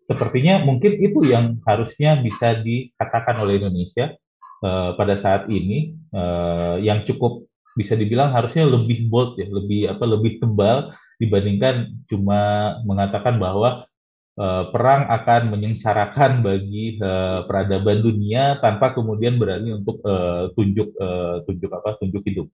Sepertinya 0.02 0.62
mungkin 0.62 0.98
itu 0.98 1.22
yang 1.26 1.62
harusnya 1.62 2.18
bisa 2.18 2.58
dikatakan 2.58 3.38
oleh 3.38 3.62
Indonesia 3.62 4.14
uh, 4.62 4.98
pada 4.98 5.14
saat 5.14 5.46
ini, 5.46 5.94
uh, 6.10 6.78
yang 6.82 7.06
cukup 7.06 7.46
bisa 7.72 7.96
dibilang 7.96 8.34
harusnya 8.36 8.68
lebih 8.68 9.08
bold 9.08 9.40
ya, 9.40 9.48
lebih 9.48 9.88
apa, 9.88 10.04
lebih 10.04 10.42
tebal 10.42 10.92
dibandingkan 11.16 11.88
cuma 12.04 12.74
mengatakan 12.84 13.40
bahwa 13.40 13.88
uh, 14.36 14.64
perang 14.68 15.08
akan 15.08 15.56
menyengsarakan 15.56 16.44
bagi 16.44 17.00
uh, 17.00 17.48
peradaban 17.48 18.04
dunia 18.04 18.60
tanpa 18.60 18.92
kemudian 18.92 19.40
berani 19.40 19.72
untuk 19.72 20.04
uh, 20.04 20.52
tunjuk 20.52 20.92
uh, 21.00 21.40
tunjuk 21.48 21.70
apa 21.72 21.96
tunjuk 21.96 22.22
hidup 22.28 22.46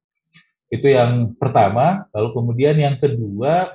itu 0.68 0.86
yang 0.88 1.32
pertama. 1.40 2.04
Lalu 2.12 2.28
kemudian 2.36 2.76
yang 2.76 2.96
kedua, 3.00 3.72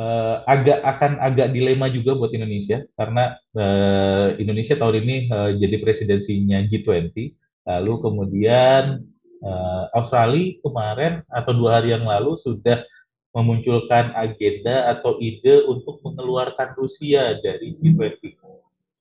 uh, 0.00 0.36
agak 0.48 0.80
akan 0.82 1.20
agak 1.20 1.52
dilema 1.52 1.92
juga 1.92 2.16
buat 2.16 2.32
Indonesia 2.32 2.82
karena 2.96 3.36
uh, 3.54 4.34
Indonesia 4.40 4.74
tahun 4.74 5.04
ini 5.04 5.16
uh, 5.28 5.50
jadi 5.60 5.76
presidensinya 5.82 6.64
G20 6.64 7.36
lalu 7.68 7.92
kemudian 8.02 9.04
uh, 9.44 9.84
Australia 9.94 10.56
kemarin 10.64 11.22
atau 11.28 11.52
dua 11.52 11.80
hari 11.80 11.92
yang 11.92 12.08
lalu 12.08 12.34
sudah 12.34 12.82
memunculkan 13.30 14.10
agenda 14.18 14.90
atau 14.90 15.14
ide 15.22 15.62
untuk 15.70 16.02
mengeluarkan 16.02 16.74
Rusia 16.74 17.38
dari 17.38 17.78
G20. 17.78 18.39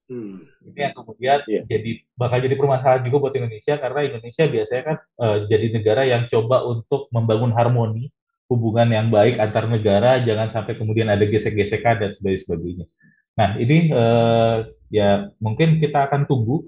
Hmm. 0.09 0.41
Ini 0.65 0.89
yang 0.89 0.93
kemudian 0.97 1.39
yeah. 1.45 1.63
jadi 1.69 2.01
bakal 2.17 2.41
jadi 2.41 2.57
permasalahan 2.57 3.05
juga 3.05 3.29
buat 3.29 3.33
Indonesia 3.37 3.77
karena 3.77 3.99
Indonesia 4.09 4.43
biasanya 4.49 4.83
kan 4.83 4.97
uh, 5.21 5.37
jadi 5.45 5.67
negara 5.69 6.01
yang 6.01 6.25
coba 6.25 6.65
untuk 6.65 7.13
membangun 7.13 7.53
harmoni 7.53 8.09
hubungan 8.49 8.89
yang 8.89 9.13
baik 9.13 9.37
antar 9.37 9.69
negara, 9.69 10.17
jangan 10.25 10.49
sampai 10.49 10.73
kemudian 10.73 11.05
ada 11.13 11.21
gesek-gesekan 11.29 12.01
dan 12.01 12.09
sebagainya. 12.17 12.89
Nah 13.37 13.53
ini 13.61 13.93
uh, 13.93 14.65
ya 14.89 15.29
mungkin 15.37 15.77
kita 15.77 16.09
akan 16.09 16.25
tunggu 16.25 16.65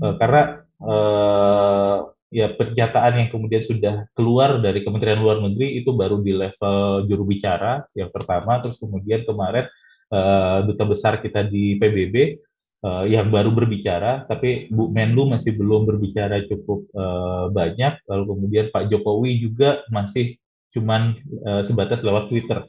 uh, 0.00 0.16
karena 0.16 0.64
uh, 0.80 2.08
ya 2.32 2.56
pernyataan 2.56 3.20
yang 3.20 3.28
kemudian 3.28 3.60
sudah 3.60 4.08
keluar 4.16 4.64
dari 4.64 4.80
Kementerian 4.80 5.20
Luar 5.20 5.44
Negeri 5.44 5.76
itu 5.76 5.92
baru 5.92 6.24
di 6.24 6.32
level 6.32 7.04
juru 7.04 7.28
bicara 7.28 7.84
yang 7.92 8.08
pertama, 8.08 8.64
terus 8.64 8.80
kemudian 8.80 9.28
kemarin 9.28 9.68
uh, 10.08 10.64
duta 10.64 10.88
besar 10.88 11.20
kita 11.20 11.44
di 11.44 11.76
PBB 11.76 12.40
uh, 12.84 13.04
yang 13.06 13.30
baru 13.32 13.50
berbicara, 13.54 14.26
tapi 14.26 14.70
Bu 14.70 14.90
Menlu 14.92 15.26
masih 15.30 15.54
belum 15.56 15.88
berbicara 15.88 16.44
cukup 16.46 16.86
uh, 16.94 17.50
banyak, 17.50 17.98
lalu 18.06 18.24
kemudian 18.34 18.66
Pak 18.70 18.90
Jokowi 18.90 19.42
juga 19.42 19.82
masih 19.90 20.38
cuman 20.74 21.16
uh, 21.48 21.62
sebatas 21.64 22.04
lewat 22.04 22.28
Twitter 22.28 22.62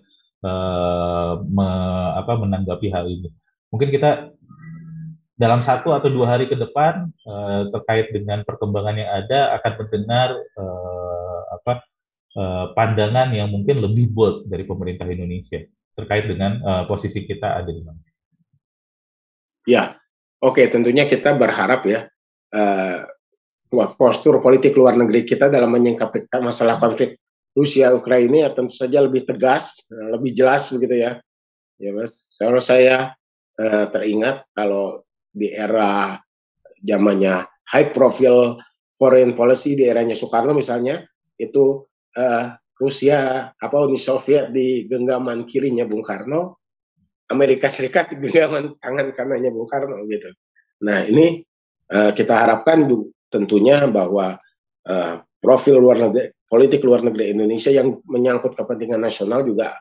uh, 0.46 1.34
me, 1.44 1.68
apa, 2.16 2.34
menanggapi 2.40 2.88
hal 2.90 3.06
ini. 3.12 3.30
Mungkin 3.70 3.94
kita 3.94 4.34
dalam 5.40 5.64
satu 5.64 5.96
atau 5.96 6.12
dua 6.12 6.36
hari 6.36 6.52
ke 6.52 6.56
depan 6.58 7.08
uh, 7.24 7.72
terkait 7.72 8.12
dengan 8.12 8.44
perkembangan 8.44 8.96
yang 9.00 9.12
ada 9.24 9.56
akan 9.56 9.72
mendengar 9.80 10.36
uh, 10.36 11.42
apa 11.56 11.74
uh, 12.36 12.66
pandangan 12.76 13.32
yang 13.32 13.48
mungkin 13.48 13.80
lebih 13.80 14.12
bold 14.12 14.52
dari 14.52 14.68
pemerintah 14.68 15.08
Indonesia 15.08 15.64
terkait 15.96 16.28
dengan 16.28 16.60
uh, 16.64 16.84
posisi 16.92 17.24
kita 17.24 17.56
ada 17.56 17.72
di 17.72 17.80
mana. 17.80 18.09
Ya, 19.68 20.00
oke 20.40 20.64
okay, 20.64 20.66
tentunya 20.72 21.04
kita 21.04 21.36
berharap 21.36 21.84
ya 21.88 22.08
uh, 22.56 23.04
postur 24.00 24.42
politik 24.42 24.74
luar 24.74 24.98
negeri 24.98 25.28
kita 25.28 25.52
dalam 25.52 25.70
menyingkapi 25.76 26.32
masalah 26.42 26.82
konflik 26.82 27.20
Rusia 27.54 27.92
Ukraina 27.94 28.48
ya 28.48 28.50
tentu 28.54 28.74
saja 28.74 29.04
lebih 29.04 29.26
tegas, 29.26 29.84
lebih 29.92 30.32
jelas 30.32 30.70
begitu 30.72 31.02
ya. 31.02 31.20
Ya 31.80 31.92
Mas, 31.96 32.28
saya 32.28 32.60
saya 32.60 32.98
uh, 33.60 33.86
teringat 33.92 34.48
kalau 34.56 35.04
di 35.32 35.52
era 35.52 36.20
zamannya 36.84 37.48
high 37.72 37.92
profile 37.92 38.60
foreign 38.96 39.32
policy 39.32 39.80
di 39.80 39.88
eranya 39.88 40.16
Soekarno 40.16 40.52
misalnya 40.52 41.04
itu 41.40 41.88
uh, 42.20 42.46
Rusia 42.80 43.52
apa 43.56 43.76
Uni 43.84 44.00
Soviet 44.00 44.52
di 44.56 44.88
genggaman 44.88 45.44
kirinya 45.44 45.84
Bung 45.84 46.04
Karno, 46.04 46.64
Amerika 47.30 47.70
Serikat 47.70 48.12
genggaman 48.22 48.76
tangan 48.82 49.14
kanannya 49.14 49.50
Bung 49.54 49.70
Karno 49.70 50.04
gitu. 50.10 50.30
Nah 50.86 51.06
ini 51.06 51.46
uh, 51.94 52.12
kita 52.12 52.34
harapkan 52.46 52.90
tentunya 53.30 53.86
bahwa 53.88 54.36
uh, 54.90 55.16
profil 55.40 55.80
luar 55.80 56.02
negeri 56.02 56.34
politik 56.50 56.82
luar 56.82 57.06
negeri 57.06 57.30
Indonesia 57.30 57.70
yang 57.70 58.02
menyangkut 58.10 58.58
kepentingan 58.58 59.00
nasional 59.00 59.46
juga 59.46 59.78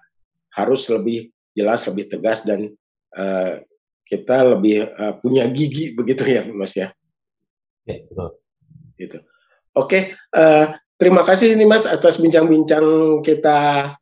harus 0.53 0.85
lebih 0.93 1.33
jelas, 1.57 1.89
lebih 1.89 2.13
tegas 2.13 2.45
dan 2.45 2.69
uh, 3.17 3.59
kita 4.05 4.57
lebih 4.57 4.89
uh, 4.97 5.17
punya 5.19 5.49
gigi 5.49 5.93
begitu 5.99 6.29
ya 6.29 6.43
Mas 6.53 6.77
ya. 6.77 6.93
Ya 7.89 8.05
betul. 8.05 8.31
Gitu. 8.99 9.19
Oke, 9.79 10.13
uh, 10.37 10.67
terima 11.01 11.23
kasih 11.25 11.55
ini 11.57 11.65
Mas 11.65 11.89
atas 11.89 12.21
bincang-bincang 12.21 12.85
kita 13.25 13.95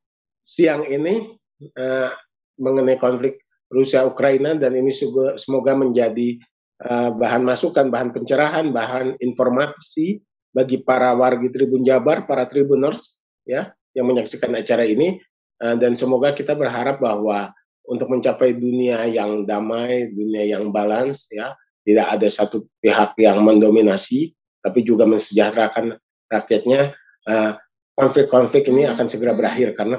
siang 0.43 0.89
ini 0.89 1.37
uh, 1.77 2.11
mengenai 2.57 2.97
konflik 3.01 3.40
Rusia 3.73 4.07
Ukraina 4.07 4.55
dan 4.55 4.75
ini 4.79 4.92
semoga 5.37 5.73
menjadi 5.75 6.38
uh, 6.87 7.11
bahan 7.14 7.42
masukan, 7.42 7.90
bahan 7.90 8.14
pencerahan, 8.14 8.71
bahan 8.71 9.19
informasi 9.19 10.23
bagi 10.55 10.81
para 10.81 11.12
wargi 11.12 11.51
Tribun 11.53 11.83
Jabar, 11.83 12.25
para 12.25 12.47
Tribuners 12.47 13.21
ya 13.45 13.75
yang 13.92 14.09
menyaksikan 14.09 14.53
acara 14.55 14.87
ini 14.87 15.19
uh, 15.61 15.75
dan 15.77 15.99
semoga 15.99 16.33
kita 16.33 16.55
berharap 16.55 17.03
bahwa 17.03 17.51
untuk 17.87 18.11
mencapai 18.11 18.55
dunia 18.55 19.07
yang 19.07 19.47
damai, 19.47 20.11
dunia 20.11 20.59
yang 20.59 20.75
balance 20.75 21.31
ya, 21.31 21.55
tidak 21.87 22.07
ada 22.19 22.27
satu 22.27 22.66
pihak 22.83 23.14
yang 23.23 23.38
mendominasi, 23.47 24.35
tapi 24.59 24.83
juga 24.83 25.07
mensejahterakan 25.07 25.95
rakyatnya. 26.27 26.90
Eh, 27.27 27.53
konflik-konflik 27.97 28.69
ini 28.69 28.85
akan 28.90 29.07
segera 29.09 29.33
berakhir 29.33 29.73
karena 29.73 29.97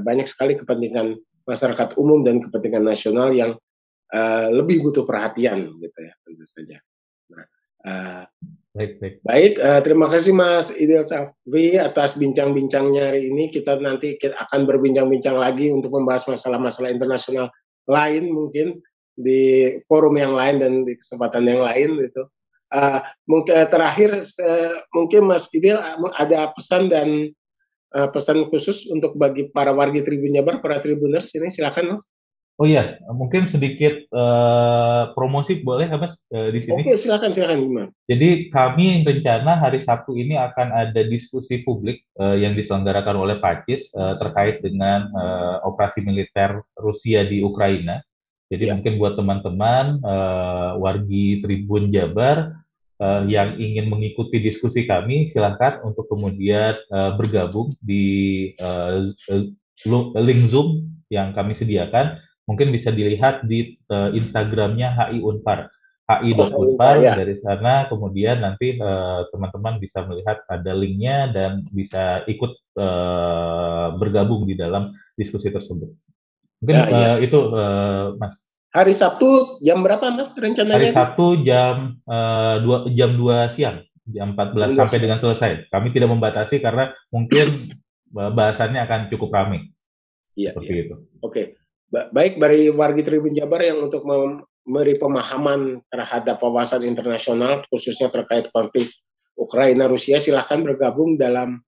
banyak 0.00 0.24
sekali 0.24 0.56
kepentingan 0.56 1.18
masyarakat 1.44 1.96
umum 2.00 2.24
dan 2.24 2.40
kepentingan 2.40 2.84
nasional 2.84 3.32
yang 3.32 3.56
uh, 4.12 4.48
lebih 4.52 4.84
butuh 4.84 5.04
perhatian, 5.04 5.72
gitu 5.80 5.98
ya 6.00 6.12
tentu 6.24 6.44
saja. 6.48 6.76
Nah, 7.30 7.44
uh, 7.88 8.24
Baik, 8.74 8.98
baik. 8.98 9.14
Baik, 9.22 9.52
uh, 9.62 9.80
terima 9.86 10.10
kasih 10.10 10.34
Mas 10.34 10.74
Idil 10.74 11.06
Safi 11.06 11.78
atas 11.78 12.18
bincang-bincangnya 12.18 13.14
hari 13.14 13.30
ini. 13.30 13.46
Kita 13.46 13.78
nanti 13.78 14.18
kita 14.18 14.34
akan 14.34 14.66
berbincang-bincang 14.66 15.38
lagi 15.38 15.70
untuk 15.70 15.94
membahas 15.94 16.26
masalah-masalah 16.26 16.90
internasional 16.90 17.54
lain 17.86 18.34
mungkin 18.34 18.82
di 19.14 19.78
forum 19.86 20.18
yang 20.18 20.34
lain 20.34 20.58
dan 20.58 20.72
di 20.82 20.98
kesempatan 20.98 21.46
yang 21.46 21.62
lain 21.62 22.02
gitu. 22.02 22.26
Uh, 22.74 22.98
mungkin 23.30 23.62
terakhir 23.70 24.10
uh, 24.42 24.76
mungkin 24.90 25.30
Mas 25.30 25.46
Idil 25.54 25.78
ada 26.18 26.50
pesan 26.50 26.90
dan 26.90 27.30
uh, 27.94 28.08
pesan 28.10 28.44
khusus 28.50 28.90
untuk 28.90 29.14
bagi 29.14 29.48
para 29.48 29.70
warga 29.70 30.02
Tribun 30.02 30.34
Jabar, 30.34 30.58
para 30.58 30.82
Tribuners 30.82 31.30
ini 31.38 31.48
silakan 31.48 31.94
Mas. 31.94 32.02
Oh 32.54 32.70
iya, 32.70 33.02
mungkin 33.10 33.50
sedikit 33.50 34.06
uh, 34.14 35.10
promosi 35.18 35.58
boleh 35.66 35.90
Mas 35.90 36.22
uh, 36.30 36.54
di 36.54 36.62
sini? 36.62 36.86
Oke, 36.86 36.94
silakan 36.94 37.34
silakan. 37.34 37.90
Jadi 38.06 38.46
kami 38.54 39.02
rencana 39.02 39.58
hari 39.58 39.82
Sabtu 39.82 40.14
ini 40.14 40.38
akan 40.38 40.70
ada 40.70 41.02
diskusi 41.02 41.66
publik 41.66 42.06
uh, 42.22 42.38
yang 42.38 42.54
diselenggarakan 42.54 43.18
oleh 43.18 43.42
Pacis 43.42 43.90
uh, 43.98 44.14
terkait 44.22 44.62
dengan 44.62 45.10
uh, 45.18 45.66
operasi 45.66 46.06
militer 46.06 46.62
Rusia 46.78 47.26
di 47.26 47.42
Ukraina. 47.42 47.98
Jadi 48.54 48.70
ya. 48.70 48.78
mungkin 48.78 49.02
buat 49.02 49.18
teman-teman 49.18 49.98
uh, 50.06 50.78
wargi 50.78 51.42
Tribun 51.42 51.90
Jabar 51.90 52.54
uh, 53.00 53.22
yang 53.26 53.56
ingin 53.58 53.90
mengikuti 53.90 54.38
diskusi 54.42 54.84
kami, 54.84 55.30
silakan 55.30 55.82
untuk 55.86 56.06
kemudian 56.10 56.76
uh, 56.92 57.14
bergabung 57.14 57.72
di 57.80 58.52
uh, 58.58 59.02
link 60.18 60.44
Zoom 60.46 60.90
yang 61.10 61.32
kami 61.32 61.54
sediakan 61.54 62.18
mungkin 62.44 62.68
bisa 62.72 62.92
dilihat 62.92 63.44
di 63.48 63.80
uh, 63.88 64.12
Instagramnya 64.12 64.92
HI 64.92 65.24
Unpar 65.24 65.72
HI.unpar 66.04 67.00
oh, 67.00 67.04
ya. 67.04 67.16
dari 67.16 67.32
sana 67.32 67.88
kemudian 67.88 68.44
nanti 68.44 68.76
uh, 68.76 69.24
teman-teman 69.32 69.80
bisa 69.80 70.04
melihat 70.04 70.44
ada 70.52 70.76
linknya 70.76 71.32
dan 71.32 71.64
bisa 71.72 72.20
ikut 72.28 72.52
uh, 72.76 73.96
bergabung 73.96 74.44
di 74.44 74.52
dalam 74.52 74.92
diskusi 75.16 75.48
tersebut 75.48 75.96
mungkin 76.60 76.76
ya, 76.76 76.84
ya. 76.92 77.12
itu 77.24 77.48
uh, 77.56 78.20
Mas 78.20 78.52
hari 78.74 78.90
Sabtu 78.92 79.62
jam 79.62 79.80
berapa 79.86 80.10
Mas 80.10 80.34
rencananya? 80.34 80.76
Hari 80.76 80.90
Sabtu 80.90 81.46
jam 81.46 82.02
uh, 82.10 82.58
dua 82.60 82.90
jam 82.90 83.14
2 83.14 83.54
siang. 83.54 83.78
Jam 84.04 84.36
14 84.36 84.76
sampai 84.76 84.98
dengan 85.00 85.16
selesai. 85.16 85.72
Kami 85.72 85.88
tidak 85.88 86.12
membatasi 86.12 86.60
karena 86.60 86.92
mungkin 87.08 87.72
bahasannya 88.12 88.84
akan 88.84 89.08
cukup 89.08 89.32
ramai 89.32 89.64
Iya, 90.36 90.52
seperti 90.52 90.72
iya. 90.74 90.82
itu. 90.84 90.96
Oke. 91.22 91.42
Baik 91.88 92.42
dari 92.42 92.68
warga 92.74 93.00
Tribun 93.06 93.32
Jabar 93.32 93.62
yang 93.62 93.86
untuk 93.86 94.02
memberi 94.02 94.98
pemahaman 94.98 95.78
terhadap 95.88 96.42
wawasan 96.42 96.82
internasional 96.82 97.62
khususnya 97.70 98.10
terkait 98.10 98.50
konflik 98.50 98.90
Ukraina 99.38 99.86
Rusia 99.86 100.18
silahkan 100.18 100.58
bergabung 100.62 101.14
dalam 101.14 101.62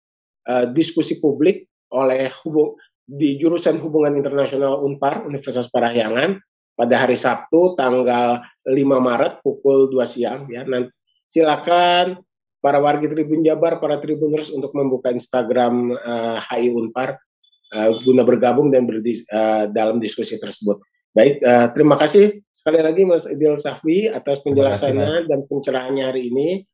uh, 0.49 0.65
diskusi 0.73 1.21
publik 1.21 1.69
oleh 1.93 2.33
hubung, 2.45 2.77
di 3.05 3.37
jurusan 3.37 3.77
hubungan 3.85 4.17
internasional 4.17 4.81
Unpar 4.81 5.29
Universitas 5.29 5.69
Parahyangan 5.69 6.41
pada 6.75 6.95
hari 7.07 7.15
Sabtu 7.15 7.79
tanggal 7.79 8.43
5 8.67 8.75
Maret 8.79 9.41
pukul 9.47 9.91
2 9.91 10.03
siang 10.07 10.47
ya 10.51 10.67
nanti 10.67 10.91
silakan 11.31 12.19
para 12.65 12.81
warga 12.81 13.05
Tribun 13.05 13.45
Jabar 13.45 13.77
para 13.77 14.01
Tribuners 14.01 14.49
untuk 14.49 14.73
membuka 14.73 15.13
Instagram 15.13 15.93
uh, 15.95 16.41
eh, 16.41 16.65
HI 16.65 16.73
Unpar 16.73 17.21
uh, 17.77 17.91
guna 18.01 18.25
bergabung 18.25 18.73
dan 18.73 18.89
berdis, 18.89 19.21
uh, 19.29 19.69
dalam 19.69 20.01
diskusi 20.01 20.41
tersebut. 20.41 20.81
Baik, 21.15 21.45
uh, 21.45 21.69
terima 21.77 21.95
kasih 21.95 22.43
sekali 22.51 22.81
lagi 22.81 23.05
Mas 23.05 23.29
Idil 23.29 23.55
Safi 23.61 24.11
atas 24.11 24.43
penjelasannya 24.43 25.29
dan 25.29 25.45
pencerahannya 25.45 26.05
hari 26.09 26.33
ini. 26.33 26.65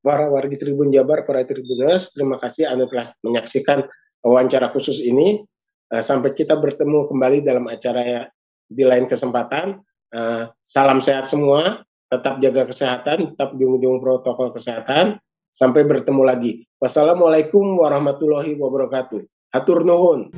Para 0.00 0.30
warga 0.30 0.54
Tribun 0.54 0.94
Jabar, 0.94 1.26
para 1.26 1.42
Tribuners, 1.42 2.14
terima 2.14 2.38
kasih 2.38 2.70
Anda 2.70 2.86
telah 2.86 3.10
menyaksikan 3.26 3.82
wawancara 4.22 4.70
khusus 4.70 5.02
ini. 5.02 5.42
Uh, 5.86 6.02
sampai 6.02 6.34
kita 6.34 6.58
bertemu 6.58 7.06
kembali 7.06 7.44
dalam 7.46 7.68
acara 7.70 8.26
di 8.66 8.82
lain 8.86 9.06
kesempatan. 9.06 9.78
Uh, 10.10 10.46
salam 10.62 11.02
sehat 11.02 11.26
semua, 11.26 11.82
tetap 12.10 12.38
jaga 12.38 12.66
kesehatan, 12.66 13.34
tetap 13.34 13.54
junjung 13.58 13.98
protokol 13.98 14.54
kesehatan. 14.54 15.18
Sampai 15.50 15.88
bertemu 15.88 16.22
lagi. 16.22 16.52
Wassalamualaikum 16.76 17.80
warahmatullahi 17.80 18.60
wabarakatuh. 18.60 19.24
Hatur 19.56 19.88
nuhun. 19.88 20.28